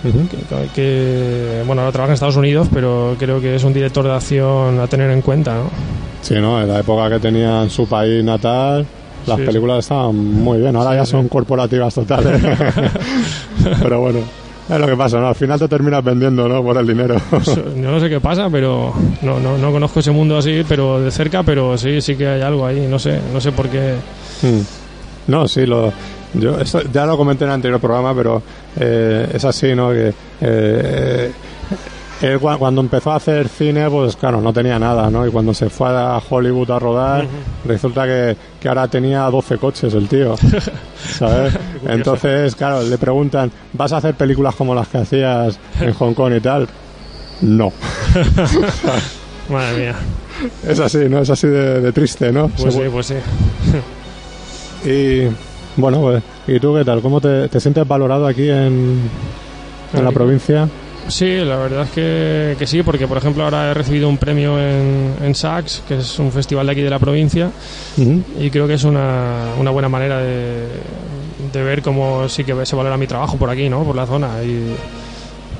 [0.03, 4.13] que, que, bueno, ahora trabaja en Estados Unidos, pero creo que es un director de
[4.13, 5.69] acción a tener en cuenta, ¿no?
[6.21, 6.61] Sí, ¿no?
[6.61, 8.85] En la época que tenía en su país natal,
[9.25, 10.75] las Sí, películas estaban muy bien.
[10.77, 11.11] Ahora Sí, ya sí.
[11.11, 12.41] son corporativas totales.
[13.81, 14.19] Pero bueno,
[14.69, 15.27] es lo que pasa, ¿no?
[15.27, 16.61] Al final te terminas vendiendo, ¿no?
[16.63, 17.15] Por el dinero.
[17.43, 20.99] So- Yo no sé qué pasa, pero no, no, no conozco ese mundo así, pero
[21.01, 23.95] de cerca, pero sí, sí que hay algo ahí, no sé, no sé por qué.
[24.41, 25.31] Mm.
[25.31, 25.91] No, sí, lo,
[26.33, 28.41] yo esto ya lo comenté en el anterior programa, pero
[28.79, 29.89] eh, es así, ¿no?
[29.91, 31.31] Que eh,
[32.21, 35.27] él cua- cuando empezó a hacer cine, pues claro, no tenía nada, ¿no?
[35.27, 37.25] Y cuando se fue a Hollywood a rodar,
[37.65, 40.35] resulta que, que ahora tenía 12 coches el tío,
[41.17, 41.53] ¿sabes?
[41.87, 46.33] Entonces, claro, le preguntan, ¿vas a hacer películas como las que hacías en Hong Kong
[46.37, 46.67] y tal?
[47.41, 47.71] No.
[49.49, 49.95] Madre mía,
[50.67, 51.19] Es así, ¿no?
[51.19, 52.49] Es así de, de triste, ¿no?
[52.49, 53.15] pues sí, pues sí.
[54.85, 55.27] Y
[55.77, 57.01] bueno, pues, ¿y tú qué tal?
[57.01, 59.09] ¿Cómo te, te sientes valorado aquí en,
[59.93, 60.67] en la provincia?
[61.07, 64.59] Sí, la verdad es que, que sí, porque por ejemplo ahora he recibido un premio
[64.59, 65.33] en, en
[65.87, 67.49] que es un festival de aquí de la provincia,
[67.97, 70.65] y creo que es una, una buena manera de,
[71.51, 73.83] de ver cómo sí que se valora mi trabajo por aquí, ¿no?
[73.83, 74.41] Por la zona.
[74.43, 74.75] Y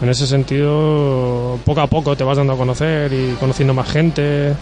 [0.02, 4.54] en ese sentido, poco a poco te vas dando a conocer y conociendo más gente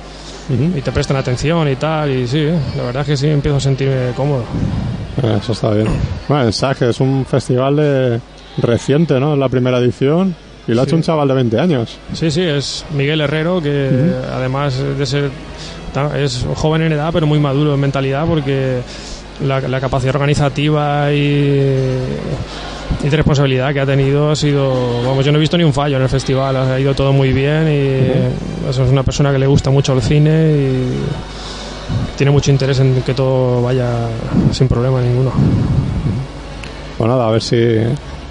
[0.50, 0.78] Ujú.
[0.78, 2.12] y te prestan atención y tal.
[2.12, 2.46] Y sí,
[2.78, 4.44] la verdad es que sí empiezo a sentirme cómodo.
[5.24, 5.88] Eh, Eso está bien.
[6.28, 8.20] Bueno, SAC es un festival de
[8.58, 9.36] reciente, ¿no?
[9.36, 10.36] La primera edición
[10.68, 11.98] y lo ha hecho un chaval de 20 años.
[12.14, 13.90] Sí, sí, es Miguel Herrero, que
[14.34, 15.30] además de ser
[16.18, 18.82] es joven en edad, pero muy maduro en mentalidad, porque
[19.44, 21.18] la, la capacidad organizativa y,
[23.04, 25.74] y de responsabilidad que ha tenido ha sido, vamos, yo no he visto ni un
[25.74, 29.48] fallo en el festival, ha ido todo muy bien y es una persona que le
[29.48, 34.08] gusta mucho el cine y tiene mucho interés en que todo vaya
[34.52, 35.32] sin problema ninguno.
[36.98, 37.58] Pues nada, a ver si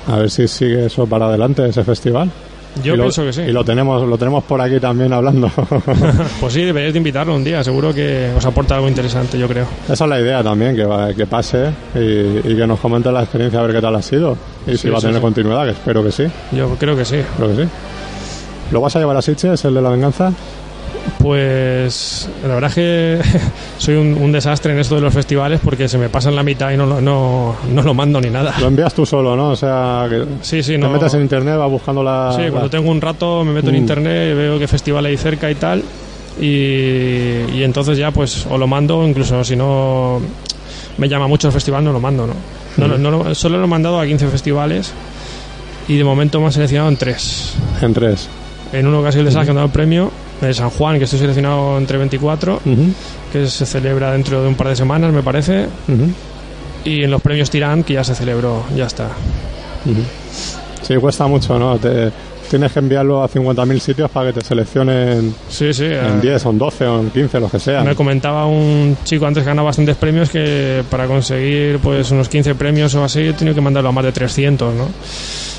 [0.06, 2.30] a ver si sigue eso para adelante ese festival.
[2.82, 3.42] Yo Y lo- pienso que sí.
[3.42, 5.50] Y lo tenemos lo tenemos por aquí también hablando.
[6.40, 9.66] Pues sí, deberíais de invitarlo un día, seguro que os aporta algo interesante, yo creo.
[9.88, 11.98] Esa es la idea también, que, va- que pase y,
[12.52, 14.36] y que nos comente la experiencia a ver qué tal ha sido.
[14.66, 15.20] Y si Sí, va a tener sí.
[15.22, 16.24] continuidad, que espero que sí.
[16.52, 17.18] Yo creo que sí.
[17.36, 17.68] Creo que sí.
[18.72, 20.32] ¿Lo vas a llevar a Sitges, el de la venganza?
[21.18, 23.20] Pues la verdad es que
[23.78, 26.70] soy un, un desastre en esto de los festivales porque se me pasan la mitad
[26.70, 28.54] y no, lo- no, no lo mando ni nada.
[28.60, 29.50] Lo envías tú solo, ¿no?
[29.50, 30.90] O sea, que Sí, sí, te no.
[30.90, 32.32] metes en internet, vas buscando la...
[32.36, 33.78] Sí, la- cuando tengo un rato me meto en Mm.
[33.78, 35.82] internet, veo qué festival hay cerca y tal.
[36.40, 36.46] Y,
[37.54, 40.20] y entonces ya pues o lo mando, incluso si no
[40.98, 42.34] me llama mucho el festival no lo mando, ¿no?
[42.76, 44.92] No, no, no lo- solo lo he mandado a 15 festivales
[45.88, 47.54] y de momento me han seleccionado en tres.
[47.80, 48.28] En tres.
[48.72, 50.10] En sido el de Sal, que han dado el premio,
[50.40, 52.92] de San Juan, que estoy seleccionado entre 24, Ujú,
[53.32, 55.66] que se celebra dentro de un par de semanas, me parece.
[56.84, 59.08] Y en los premios Tirán, que ya se celebró, ya está.
[60.82, 61.78] Sí, cuesta mucho, ¿no?
[61.78, 62.10] Te-
[62.48, 65.84] tienes que enviarlo a 50.000 sitios para que te seleccionen Sí, sí.
[65.84, 67.84] eh, en 10 o en 12 o en 15, los que sean.
[67.84, 72.54] Me comentaba un chico antes que ganaba bastantes premios que para conseguir pues unos 15
[72.54, 74.88] premios o así he tenido que mandarlo a más de 300, ¿no?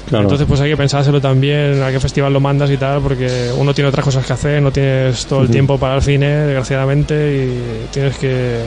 [0.07, 0.23] Claro.
[0.23, 3.73] Entonces pues hay que pensárselo también a qué festival lo mandas y tal, porque uno
[3.73, 7.91] tiene otras cosas que hacer, no tienes todo el tiempo para el cine, desgraciadamente, y
[7.91, 8.59] tienes que,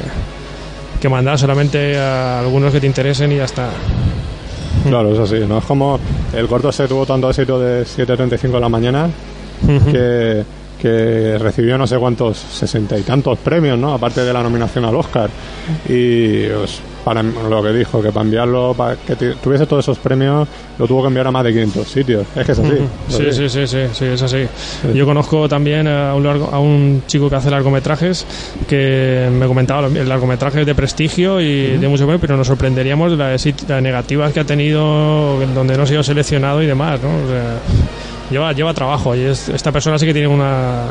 [1.01, 3.69] que mandar solamente a algunos que te interesen y ya está.
[4.89, 5.59] Claro, es así, ¿no?
[5.59, 5.99] Es como
[6.33, 9.11] el corto se tuvo tanto éxito de 7.35 de la mañana
[9.91, 10.45] que,
[10.81, 13.93] que recibió no sé cuántos, sesenta y tantos premios, ¿no?
[13.95, 15.29] Aparte de la nominación al Oscar.
[15.89, 19.99] Y pues, para lo que dijo, que para enviarlo, para que tu- tuviese todos esos
[19.99, 20.47] premios,
[20.79, 22.27] lo tuvo que enviar a más de 500 sitios.
[22.37, 22.73] Es que es así.
[23.09, 24.47] Sí, sí, sí, sí, sí, es así.
[24.95, 28.27] Yo conozco también a un, largo- a un chico que hace largometrajes
[28.69, 33.17] que me comentaba el largometraje es de prestigio y de mucho pero nos sorprenderíamos de
[33.17, 37.09] las, las negativas que ha tenido donde no ha sido seleccionado y demás, ¿no?
[37.09, 37.59] O sea,
[38.31, 40.85] lleva, lleva trabajo y es- esta persona sí que tiene una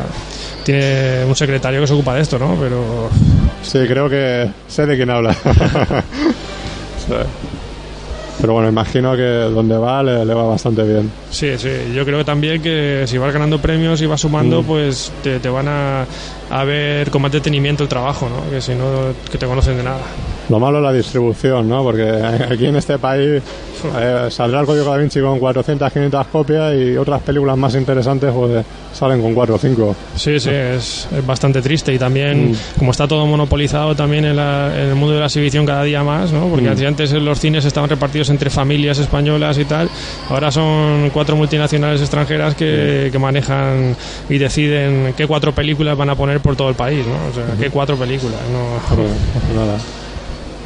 [0.68, 2.56] tiene un secretario que se ocupa de esto, ¿no?
[2.60, 3.10] Pero
[3.64, 5.34] Sí, creo que sé de quién habla.
[7.08, 7.14] Sí.
[8.42, 11.10] Pero bueno, imagino que donde va le, le va bastante bien.
[11.32, 14.66] Sí, sí, yo creo también que si vas ganando premios y vas sumando, Mm.
[14.66, 16.06] pues te, te van a,
[16.52, 18.48] a ver con más detenimiento el trabajo, ¿no?
[18.52, 20.02] Que si no, que te conocen de nada.
[20.50, 21.84] Lo malo es la distribución, ¿no?
[21.84, 22.10] Porque
[22.52, 23.42] aquí en este país
[24.00, 28.32] eh, saldrá el Código Da Vinci con 400, 500 copias y otras películas más interesantes
[28.34, 29.96] pues salen con 4 o 5.
[30.16, 32.56] Sí, sí, es, es bastante triste y también, Mm.
[32.80, 36.02] como está todo monopolizado también en, la- en el mundo de la exhibición cada día
[36.04, 36.48] más, ¿no?
[36.48, 36.86] Porque Mm.
[36.88, 39.90] antes los cines estaban repartidos entre familias españolas y tal,
[40.30, 43.96] ahora son cuatro multinacionales extranjeras que, que manejan
[44.30, 47.14] y deciden qué cuatro películas van a poner por todo el país, ¿no?
[47.30, 48.96] O sea, qué cuatro películas, ¿no?
[48.96, 49.78] Pues, nada.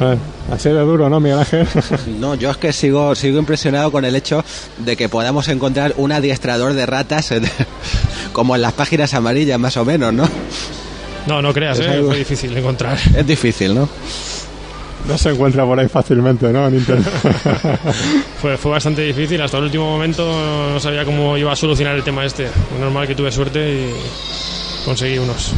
[0.02, 0.16] Eh,
[0.52, 1.66] así de duro, ¿no, Miguel Ángel?
[2.20, 4.44] No, yo es que sigo, sigo impresionado con el hecho
[4.78, 7.44] de que podamos encontrar un adiestrador de ratas en-
[8.32, 10.28] como en las páginas amarillas, más o menos, ¿no?
[11.26, 11.90] No, no creas, Es ¿eh?
[11.90, 12.98] algo- fue difícil de encontrar.
[13.16, 13.88] Es difícil, ¿no?
[15.08, 16.68] No se encuentra por ahí fácilmente, ¿no?
[16.68, 17.08] En internet.
[18.40, 20.24] Fue, fue bastante difícil, hasta el último momento
[20.72, 22.48] no sabía cómo iba a solucionar el tema este.
[22.80, 23.58] Normal que tuve suerte
[23.90, 25.50] y conseguí unos.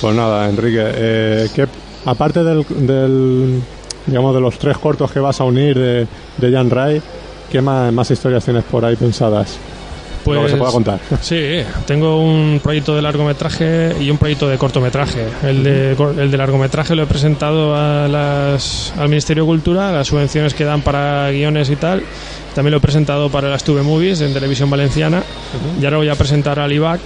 [0.00, 1.66] Pues nada, Enrique, eh, ¿qué-
[2.04, 3.60] aparte del, del,
[4.06, 6.06] digamos, de los tres cortos que vas a unir de,
[6.38, 7.00] de Jan Ray,
[7.50, 9.58] ¿qué más, más historias tienes por ahí pensadas?
[10.24, 11.00] Pues, Lo que se pueda contar.
[11.20, 15.26] Sí, tengo un proyecto de largometraje y un proyecto de cortometraje.
[15.42, 20.08] El de, el de largometraje lo he presentado a las, al Ministerio de Cultura, las
[20.08, 22.02] subvenciones que dan para guiones y tal.
[22.54, 25.22] También lo he presentado para las Tube Movies en televisión valenciana.
[25.80, 27.00] Y ahora voy a presentar al IVAC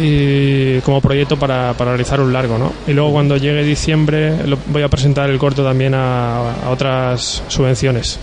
[0.00, 2.72] y como proyecto para, para realizar un largo, ¿no?
[2.86, 7.42] Y luego cuando llegue diciembre lo- voy a presentar el corto también a, a otras
[7.48, 8.18] subvenciones.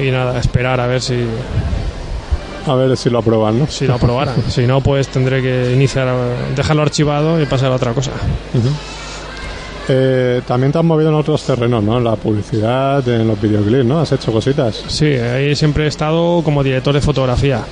[0.00, 1.24] Y nada, esperar a ver si,
[2.66, 3.66] A ver si lo aprueban, ¿no?
[3.66, 4.34] si lo aprobaran.
[4.48, 6.08] si no, pues tendré que iniciar,
[6.54, 8.12] dejarlo archivado y pasar a otra cosa.
[9.88, 11.98] Eh, también te has movido en otros terrenos, ¿no?
[11.98, 14.00] En la publicidad, en los videoclips, ¿no?
[14.00, 14.84] Has hecho cositas.
[14.86, 17.64] Sí, ahí siempre he estado como director de fotografía.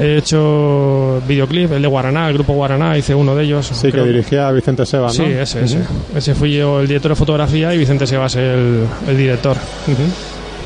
[0.00, 3.66] He hecho videoclip, el de Guaraná, el grupo Guaraná, hice uno de ellos.
[3.72, 4.04] Sí, creo.
[4.04, 5.12] que dirigía a Vicente Seba, ¿no?
[5.12, 5.78] Sí, ese, ese.
[6.16, 9.56] Ese fui yo el director de fotografía y Vicente Sebas el, el director.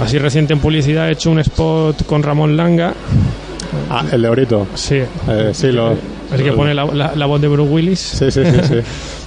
[0.01, 2.95] Así reciente en publicidad he hecho un spot con Ramón Langa.
[3.91, 4.67] Ah, el de Orito.
[4.75, 5.01] Sí.
[5.29, 5.93] Eh, sí, lo...
[6.33, 7.99] El que pone la, la- la voz de Bruce Willis.
[7.99, 8.75] Sí, sí, sí, sí.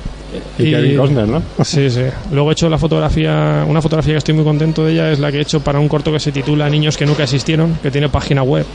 [0.58, 1.42] Y, Kevin Costner, ¿no?
[1.64, 2.04] Sí, sí.
[2.32, 5.32] Luego he hecho la fotografía, una fotografía que estoy muy contento de ella, es la
[5.32, 8.08] que he hecho para un corto que se titula Niños que nunca existieron, que tiene
[8.10, 8.66] página web,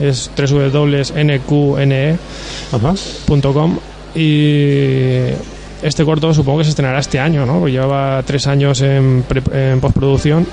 [0.00, 0.30] es
[3.28, 3.78] www.nqne.com
[4.14, 5.18] y
[5.82, 7.58] este corto supongo que se estrenará este año, ¿no?
[7.58, 9.42] Porque lleva tres años en, pre-
[9.72, 10.46] en postproducción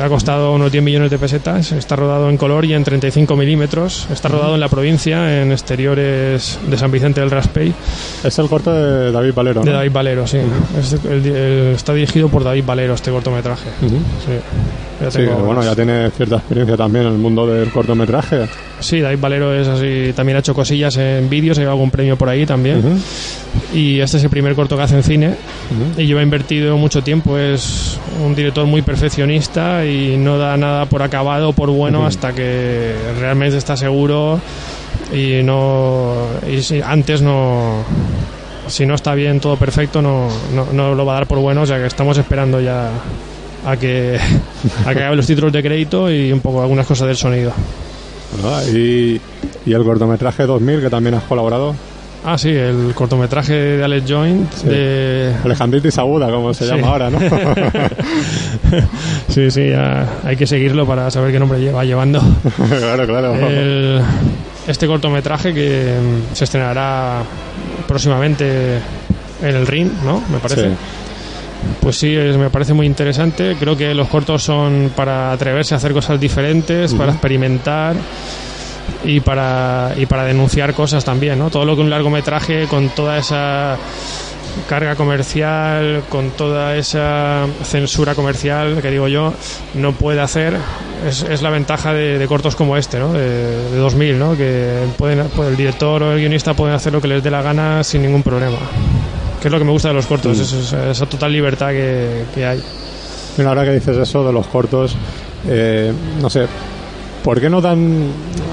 [0.00, 1.72] ha costado unos 10 millones de pesetas.
[1.72, 4.06] Está rodado en color y en 35 milímetros.
[4.10, 7.72] Está rodado en la provincia, en exteriores de San Vicente del Raspey,
[8.24, 9.66] Es el corte de David Valero, ¿no?
[9.66, 10.38] de David Valero, sí.
[10.78, 13.68] Es el- el- está dirigido por David Valero este cortometraje.
[13.80, 13.86] Sí.
[15.00, 18.48] Ya Sí, tengo- bueno, ya tiene cierta experiencia también en el mundo del cortometraje.
[18.80, 20.12] Sí, David Valero es así.
[20.14, 22.82] También ha hecho cosillas en vídeos, ha llevado algún premio por ahí también.
[23.74, 25.34] Y este es el primer corto que hace en cine.
[25.98, 27.36] Y lleva invertido mucho tiempo.
[27.38, 32.94] Es un director muy perfeccionista y no da nada por acabado, por bueno, hasta que
[33.20, 34.40] realmente está seguro.
[35.12, 36.14] Y no.
[36.50, 37.84] Y si antes no.
[38.68, 41.62] Si no está bien, todo perfecto, no, no, no lo va a dar por bueno.
[41.62, 42.90] O sea que estamos esperando ya
[43.64, 44.18] a que,
[44.84, 47.52] a que los títulos de crédito y un poco algunas cosas del sonido.
[48.42, 49.20] Bueno, y,
[49.64, 51.74] y el cortometraje 2000, que también has colaborado.
[52.24, 56.70] Ah, sí, el cortometraje de Alex Joint de, Alejandritis aguda, como se Sí.
[56.74, 57.20] llama ahora, ¿no?
[59.28, 62.20] sí, sí, ya hay que seguirlo para saber qué nombre lleva llevando.
[62.78, 63.34] claro, claro.
[63.48, 64.02] El-
[64.66, 67.22] este cortometraje que mm, se estrenará
[67.86, 68.76] próximamente
[69.42, 70.22] en el RIN, ¿no?
[70.30, 70.70] Me parece.
[70.70, 70.74] Sí.
[71.80, 73.56] Pues sí, es- me parece muy interesante.
[73.58, 77.94] Creo que los cortos son para atreverse a hacer cosas diferentes, para experimentar
[79.04, 81.50] y para, y para denunciar cosas también, ¿no?
[81.50, 83.76] Todo lo que un largometraje con toda esa
[84.68, 89.32] carga comercial, con toda esa censura comercial que digo yo,
[89.74, 90.56] no puede hacer.
[91.06, 93.12] Es, es la ventaja de, de cortos como este, ¿no?
[93.12, 94.36] De, de 2000, ¿no?
[94.36, 97.42] Que pueden, pues el director o el guionista pueden hacer lo que les dé la
[97.42, 98.56] gana sin ningún problema.
[99.40, 102.24] Que es lo que me gusta de los cortos, es- es- esa total libertad que,
[102.34, 102.62] que hay.
[103.36, 104.96] Mira, ahora que dices eso de los cortos,
[105.46, 106.46] eh, no sé,
[107.26, 108.04] ¿por qué no dan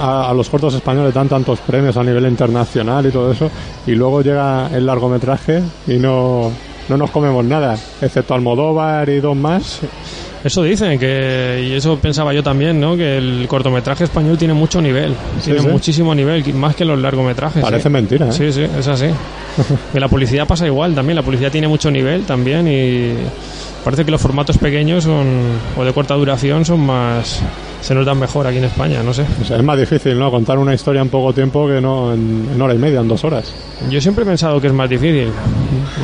[0.02, 3.52] a, a los cortos españoles dan tantos premios a nivel internacional y todo eso?
[3.86, 6.50] Y luego llega el largometraje y no,
[6.90, 9.80] no nos comemos nada, excepto Almodóvar y dos más.
[10.44, 12.98] Eso dicen, que, y eso pensaba yo también, ¿no?
[12.98, 15.14] Que el cortometraje español tiene mucho nivel,
[15.44, 15.68] tiene sí.
[15.68, 17.62] muchísimo nivel, más que los largometrajes.
[17.62, 17.92] Parece ¿eh?
[17.92, 18.32] mentira, ¿eh?
[18.32, 19.06] Sí, sí, es así.
[19.94, 23.14] y la publicidad pasa igual también, la publicidad tiene mucho nivel también y
[23.84, 25.28] parece que los formatos pequeños son,
[25.78, 27.40] o de corta duración son más,
[27.84, 29.26] se nos dan mejor aquí en España, no sé.
[29.42, 30.32] O sea, es más difícil, ¿no?
[30.32, 33.24] Contar una historia en poco tiempo que no en, en hora y media, en dos
[33.26, 33.52] horas.
[33.90, 35.28] Yo siempre he pensado que es más difícil,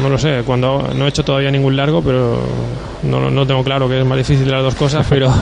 [0.02, 2.38] no lo sé, cuando no he hecho todavía ningún largo, pero
[3.04, 5.34] no, no tengo claro que es más difícil las dos cosas, pero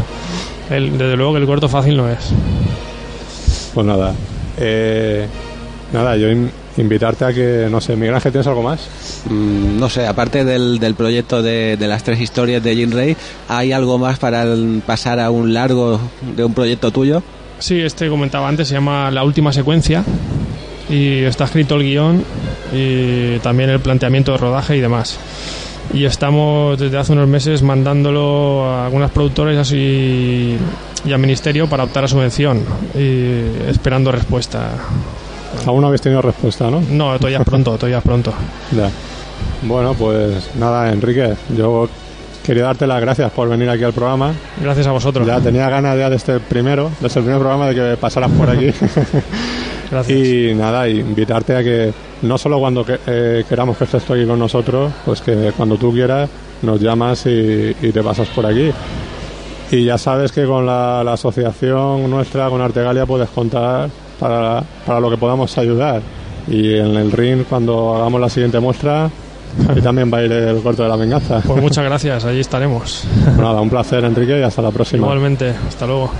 [0.70, 2.20] el- desde luego que el corto fácil no es.
[3.74, 4.14] Pues nada,
[4.60, 5.28] eh,
[5.92, 6.28] nada, yo
[6.78, 8.88] invitarte a que, no sé, Miguel Ángel, ¿tienes algo más?
[9.30, 13.16] Mm, no sé, aparte del, del proyecto de, de las tres historias de Jim Ray,
[13.50, 16.00] ¿hay algo más para el- pasar a un largo
[16.36, 17.24] de un proyecto tuyo?
[17.60, 20.04] Sí, este comentaba antes, se llama La Última Secuencia
[20.90, 22.24] y está escrito el guion
[22.74, 25.18] y también el planteamiento de rodaje y demás.
[25.94, 30.56] Y estamos desde hace unos meses mandándolo a algunas productoras así
[31.06, 32.62] y al ministerio para optar a subvención
[32.94, 34.70] y esperando respuesta.
[35.66, 36.82] Aún no habéis tenido respuesta, ¿no?
[36.82, 38.34] No, todavía es pronto, todavía es pronto.
[38.76, 38.90] Ya.
[39.64, 41.88] Bueno, pues nada, Enrique, yo
[42.44, 44.34] quería darte las gracias por venir aquí al programa.
[44.62, 45.26] Gracias a vosotros.
[45.28, 48.50] Ya tenía ganas ya de este primero, de este primer programa, de que pasaras por
[48.50, 48.72] aquí.
[49.92, 50.18] Gracias.
[50.18, 51.94] y nada, invitarte a que
[52.24, 55.78] no solo cuando que- eh, queramos que estés tú aquí con nosotros, pues que cuando
[55.78, 56.30] tú quieras
[56.62, 58.70] nos llamas y, y te pasas por aquí.
[59.72, 63.90] Y ya sabes que con la, la asociación nuestra, con Artegalia, puedes contar
[64.20, 66.02] para, para lo que podamos ayudar.
[66.48, 69.10] Y en el ring, cuando hagamos la siguiente muestra,
[69.70, 71.42] ahí también va a ir el corto de la venganza.
[71.46, 73.06] Pues muchas gracias, allí estaremos.
[73.24, 75.06] Pues nada, un placer, Enrique, y hasta la próxima.
[75.06, 76.12] Igualmente, hasta luego.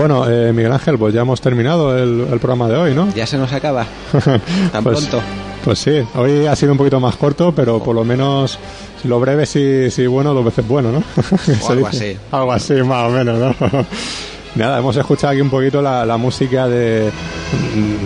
[0.00, 3.12] Bueno, eh, Miguel Ángel, pues ya hemos terminado el, el programa de hoy, ¿no?
[3.14, 3.84] ¿Ya se nos acaba?
[4.72, 5.20] ¿Tan Pues- pronto?
[5.62, 8.58] Pues sí, hoy ha sido un poquito más corto, pero por lo menos
[9.04, 11.02] lo breve sí, sí bueno, dos veces bueno, ¿no?
[11.68, 12.16] Algo así.
[12.32, 13.54] Algo así, más o menos, ¿no?
[14.54, 17.10] Nada, hemos escuchado aquí un poquito la, la música de,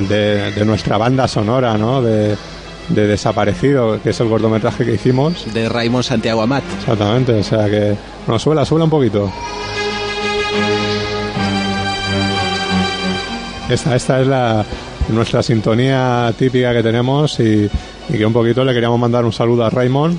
[0.08, 2.02] de, de nuestra banda sonora, ¿no?
[2.02, 2.34] De,
[2.88, 5.46] de Desaparecido, que es el cortometraje que hicimos.
[5.54, 6.64] De Raymond Santiago Amat.
[6.80, 7.94] Exactamente, o sea que.
[8.26, 9.30] Bueno, súbela, súbela un poquito.
[13.68, 14.64] Esta, esta es la,
[15.08, 17.68] nuestra sintonía típica que tenemos y,
[18.08, 20.18] y que un poquito le queríamos mandar un saludo a Raymond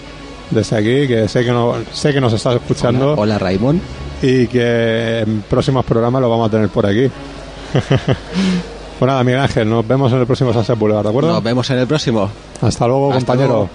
[0.52, 3.14] desde aquí, que sé que, no, sé que nos está escuchando.
[3.14, 3.82] Hola, hola Raymond.
[4.22, 7.10] Y que en próximos programas lo vamos a tener por aquí.
[9.00, 11.34] pues nada, Miguel Ángel, nos vemos en el próximo Sunset Boulevard, ¿de acuerdo?
[11.34, 12.30] Nos vemos en el próximo.
[12.62, 13.48] Hasta luego, Hasta compañero.
[13.54, 13.70] luego.